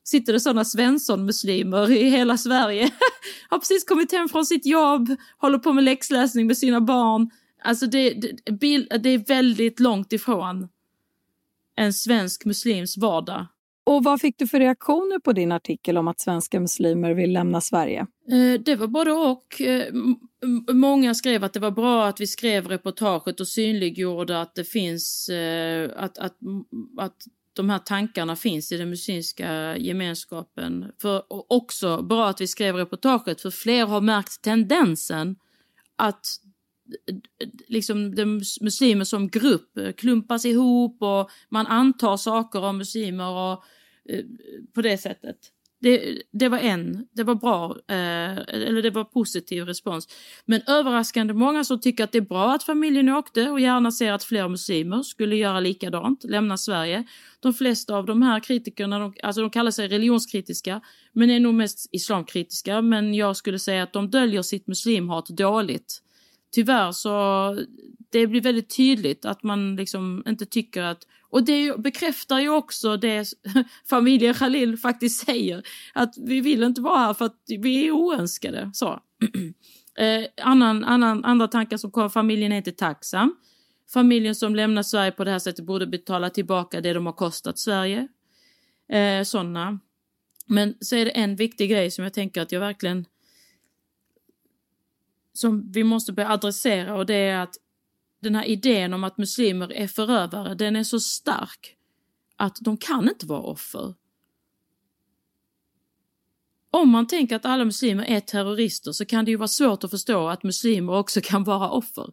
sitter 0.08 0.32
det 0.32 0.40
sådana 0.40 0.64
Svensson-muslimer 0.64 1.90
i 1.90 2.10
hela 2.10 2.38
Sverige. 2.38 2.90
har 3.48 3.58
precis 3.58 3.84
kommit 3.84 4.12
hem 4.12 4.28
från 4.28 4.46
sitt 4.46 4.66
jobb, 4.66 5.16
håller 5.38 5.58
på 5.58 5.72
med 5.72 5.84
läxläsning 5.84 6.46
med 6.46 6.58
sina 6.58 6.80
barn. 6.80 7.30
Alltså 7.62 7.86
det, 7.86 8.10
det, 8.60 8.98
det 8.98 9.10
är 9.10 9.26
väldigt 9.26 9.80
långt 9.80 10.12
ifrån 10.12 10.68
en 11.76 11.92
svensk 11.92 12.44
muslims 12.44 12.96
vardag. 12.96 13.46
Och 13.86 14.04
vad 14.04 14.20
fick 14.20 14.38
du 14.38 14.46
för 14.46 14.58
reaktioner 14.58 15.18
på 15.18 15.32
din 15.32 15.52
artikel 15.52 15.98
om 15.98 16.08
att 16.08 16.20
svenska 16.20 16.60
muslimer 16.60 17.14
vill 17.14 17.32
lämna 17.32 17.60
Sverige? 17.60 18.06
Eh, 18.30 18.60
det 18.60 18.76
var 18.76 18.86
både 18.86 19.12
och. 19.12 19.60
Eh, 19.60 19.94
många 20.72 21.14
skrev 21.14 21.44
att 21.44 21.52
det 21.52 21.60
var 21.60 21.70
bra 21.70 22.06
att 22.06 22.20
vi 22.20 22.26
skrev 22.26 22.68
reportaget 22.68 23.40
och 23.40 23.48
synliggjorde 23.48 24.40
att 24.40 24.54
det 24.54 24.64
finns, 24.64 25.28
eh, 25.28 25.90
att, 25.96 26.18
att, 26.18 26.36
att 26.98 27.16
de 27.58 27.70
här 27.70 27.78
tankarna 27.78 28.36
finns 28.36 28.72
i 28.72 28.76
den 28.76 28.90
muslimska 28.90 29.76
gemenskapen. 29.76 30.92
För 31.00 31.22
också 31.28 32.02
bra 32.02 32.28
att 32.28 32.40
vi 32.40 32.46
skrev 32.46 32.76
reportaget 32.76 33.40
för 33.40 33.50
fler 33.50 33.86
har 33.86 34.00
märkt 34.00 34.42
tendensen 34.42 35.36
att 35.96 36.26
liksom 37.66 38.14
de 38.14 38.40
muslimer 38.60 39.04
som 39.04 39.28
grupp 39.28 39.78
eh, 39.78 39.92
klumpas 39.92 40.44
ihop 40.44 41.02
och 41.02 41.30
man 41.48 41.66
antar 41.66 42.16
saker 42.16 42.64
om 42.64 42.78
muslimer 42.78 43.28
och 43.28 43.64
eh, 44.08 44.24
på 44.74 44.82
det 44.82 44.98
sättet. 44.98 45.36
Det, 45.80 46.22
det 46.32 46.48
var 46.48 46.58
en, 46.58 47.06
det 47.12 47.24
var 47.24 47.34
bra, 47.34 47.76
eh, 47.88 48.38
eller 48.48 48.82
det 48.82 48.90
var 48.90 49.04
positiv 49.04 49.64
respons. 49.64 50.08
Men 50.44 50.62
överraskande 50.66 51.34
många 51.34 51.64
som 51.64 51.80
tycker 51.80 52.04
att 52.04 52.12
det 52.12 52.18
är 52.18 52.22
bra 52.22 52.54
att 52.54 52.62
familjen 52.62 53.08
åkte 53.08 53.50
och 53.50 53.60
gärna 53.60 53.90
ser 53.90 54.12
att 54.12 54.24
fler 54.24 54.48
muslimer 54.48 55.02
skulle 55.02 55.36
göra 55.36 55.60
likadant, 55.60 56.24
lämna 56.24 56.56
Sverige. 56.56 57.04
De 57.40 57.54
flesta 57.54 57.96
av 57.96 58.06
de 58.06 58.22
här 58.22 58.40
kritikerna, 58.40 58.98
de, 58.98 59.14
alltså 59.22 59.40
de 59.40 59.50
kallar 59.50 59.70
sig 59.70 59.88
religionskritiska, 59.88 60.80
men 61.12 61.30
är 61.30 61.40
nog 61.40 61.54
mest 61.54 61.88
islamkritiska. 61.92 62.82
Men 62.82 63.14
jag 63.14 63.36
skulle 63.36 63.58
säga 63.58 63.82
att 63.82 63.92
de 63.92 64.10
döljer 64.10 64.42
sitt 64.42 64.66
muslimhat 64.66 65.28
dåligt. 65.28 66.02
Tyvärr 66.52 66.92
så 66.92 67.58
det 68.10 68.26
blir 68.26 68.40
väldigt 68.40 68.76
tydligt 68.76 69.24
att 69.24 69.42
man 69.42 69.76
liksom 69.76 70.22
inte 70.26 70.46
tycker 70.46 70.82
att 70.82 71.06
och 71.30 71.44
det 71.44 71.78
bekräftar 71.78 72.40
ju 72.40 72.48
också 72.48 72.96
det 72.96 73.28
familjen 73.90 74.34
Khalil 74.34 74.76
faktiskt 74.76 75.26
säger, 75.26 75.62
att 75.94 76.14
vi 76.18 76.40
vill 76.40 76.62
inte 76.62 76.80
vara 76.80 76.98
här 76.98 77.14
för 77.14 77.24
att 77.24 77.42
vi 77.46 77.86
är 77.86 77.90
oönskade. 77.90 78.70
Så. 78.74 78.86
eh, 79.98 80.24
annan, 80.42 80.84
annan, 80.84 81.24
andra 81.24 81.48
tankar 81.48 81.76
som 81.76 81.90
kommer, 81.90 82.08
familjen 82.08 82.52
är 82.52 82.56
inte 82.56 82.72
tacksam. 82.72 83.36
Familjen 83.92 84.34
som 84.34 84.54
lämnar 84.54 84.82
Sverige 84.82 85.12
på 85.12 85.24
det 85.24 85.30
här 85.30 85.38
sättet 85.38 85.64
borde 85.64 85.86
betala 85.86 86.30
tillbaka 86.30 86.80
det 86.80 86.92
de 86.92 87.06
har 87.06 87.12
kostat 87.12 87.58
Sverige. 87.58 88.08
Eh, 88.92 89.22
sådana. 89.22 89.80
Men 90.46 90.74
så 90.80 90.96
är 90.96 91.04
det 91.04 91.10
en 91.10 91.36
viktig 91.36 91.70
grej 91.70 91.90
som 91.90 92.04
jag 92.04 92.12
tänker 92.14 92.42
att 92.42 92.52
jag 92.52 92.60
verkligen 92.60 93.06
som 95.32 95.72
vi 95.72 95.84
måste 95.84 96.12
börja 96.12 96.30
adressera 96.30 96.96
och 96.96 97.06
det 97.06 97.14
är 97.14 97.38
att 97.40 97.54
den 98.20 98.34
här 98.34 98.44
idén 98.44 98.94
om 98.94 99.04
att 99.04 99.18
muslimer 99.18 99.72
är 99.72 99.86
förövare, 99.86 100.54
den 100.54 100.76
är 100.76 100.84
så 100.84 101.00
stark 101.00 101.76
att 102.36 102.58
de 102.60 102.76
kan 102.76 103.08
inte 103.08 103.26
vara 103.26 103.40
offer. 103.40 103.94
Om 106.70 106.90
man 106.90 107.06
tänker 107.06 107.36
att 107.36 107.44
alla 107.44 107.64
muslimer 107.64 108.04
är 108.04 108.20
terrorister 108.20 108.92
så 108.92 109.04
kan 109.04 109.24
det 109.24 109.30
ju 109.30 109.36
vara 109.36 109.48
svårt 109.48 109.84
att 109.84 109.90
förstå 109.90 110.28
att 110.28 110.42
muslimer 110.42 110.92
också 110.92 111.20
kan 111.24 111.44
vara 111.44 111.70
offer. 111.70 112.06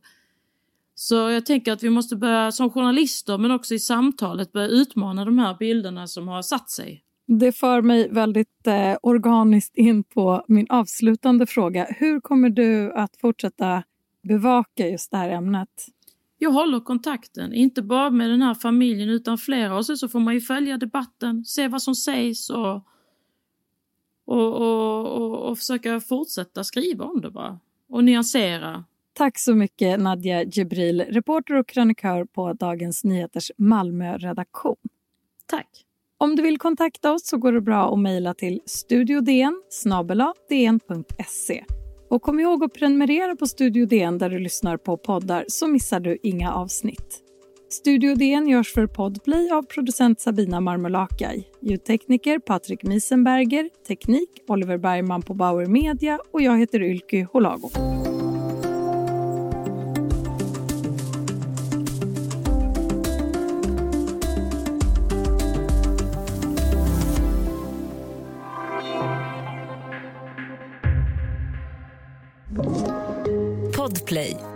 Så 0.95 1.15
jag 1.15 1.45
tänker 1.45 1.71
att 1.71 1.83
vi 1.83 1.89
måste 1.89 2.15
börja 2.15 2.51
som 2.51 2.69
journalister 2.69 3.37
men 3.37 3.51
också 3.51 3.73
i 3.73 3.79
samtalet 3.79 4.51
börja 4.51 4.67
utmana 4.67 5.25
de 5.25 5.39
här 5.39 5.57
bilderna 5.59 6.07
som 6.07 6.27
har 6.27 6.41
satt 6.41 6.69
sig. 6.69 7.03
Det 7.27 7.51
för 7.51 7.81
mig 7.81 8.09
väldigt 8.09 8.67
eh, 8.67 8.97
organiskt 9.01 9.75
in 9.77 10.03
på 10.03 10.45
min 10.47 10.65
avslutande 10.69 11.47
fråga. 11.47 11.87
Hur 11.89 12.19
kommer 12.19 12.49
du 12.49 12.93
att 12.93 13.17
fortsätta 13.21 13.83
bevaka 14.23 14.87
just 14.87 15.11
det 15.11 15.17
här 15.17 15.29
ämnet? 15.29 15.69
Jag 16.45 16.51
håller 16.51 16.79
kontakten, 16.79 17.53
inte 17.53 17.81
bara 17.81 18.10
med 18.10 18.29
den 18.29 18.41
här 18.41 18.55
familjen 18.55 19.10
utan 19.10 19.38
flera 19.38 19.77
och 19.77 19.86
sen 19.86 19.97
så 19.97 20.10
får 20.10 20.19
man 20.19 20.34
ju 20.34 20.41
följa 20.41 20.77
debatten, 20.77 21.45
se 21.45 21.67
vad 21.67 21.81
som 21.81 21.95
sägs 21.95 22.49
och, 22.49 22.75
och, 24.25 24.55
och, 24.55 25.08
och, 25.08 25.49
och 25.49 25.58
försöka 25.58 25.99
fortsätta 25.99 26.63
skriva 26.63 27.05
om 27.05 27.21
det 27.21 27.31
bara. 27.31 27.60
Och 27.89 28.03
nyansera. 28.03 28.86
Tack 29.13 29.38
så 29.38 29.55
mycket 29.55 29.99
Nadja 29.99 30.43
Jibril, 30.43 31.01
reporter 31.01 31.53
och 31.53 31.67
krönikör 31.67 32.25
på 32.25 32.53
Dagens 32.53 33.03
Nyheters 33.03 33.51
Malmö-redaktion. 33.58 34.77
Tack. 35.45 35.86
Om 36.17 36.36
du 36.36 36.43
vill 36.43 36.58
kontakta 36.58 37.13
oss 37.13 37.27
så 37.27 37.38
går 37.38 37.51
det 37.51 37.62
bra 37.62 37.93
att 37.93 37.99
mejla 37.99 38.34
till 38.34 38.62
studiodn 38.65 39.62
dn.se. 40.49 41.65
Och 42.09 42.21
kom 42.21 42.39
ihåg 42.39 42.63
att 42.63 42.73
prenumerera 42.73 43.35
på 43.35 43.47
Studio 43.47 43.85
DN 43.85 44.17
där 44.17 44.29
du 44.29 44.39
lyssnar 44.39 44.77
på 44.77 44.97
poddar 44.97 45.45
så 45.47 45.67
missar 45.67 45.99
du 45.99 46.17
inga 46.23 46.53
avsnitt. 46.53 47.21
Studio 47.69 48.15
DN 48.15 48.47
görs 48.47 48.73
för 48.73 48.87
Podplay 48.87 49.51
av 49.51 49.63
producent 49.63 50.21
Sabina 50.21 50.59
Marmolakai, 50.59 51.47
ljudtekniker 51.61 52.39
Patrik 52.39 52.83
Miesenberger, 52.83 53.69
teknik 53.87 54.29
Oliver 54.47 54.77
Bergman 54.77 55.21
på 55.21 55.33
Bauer 55.33 55.65
Media 55.65 56.19
och 56.31 56.41
jag 56.41 56.59
heter 56.59 56.81
Ylky 56.81 57.23
Holago. 57.23 57.69
Podplay. 74.05 74.54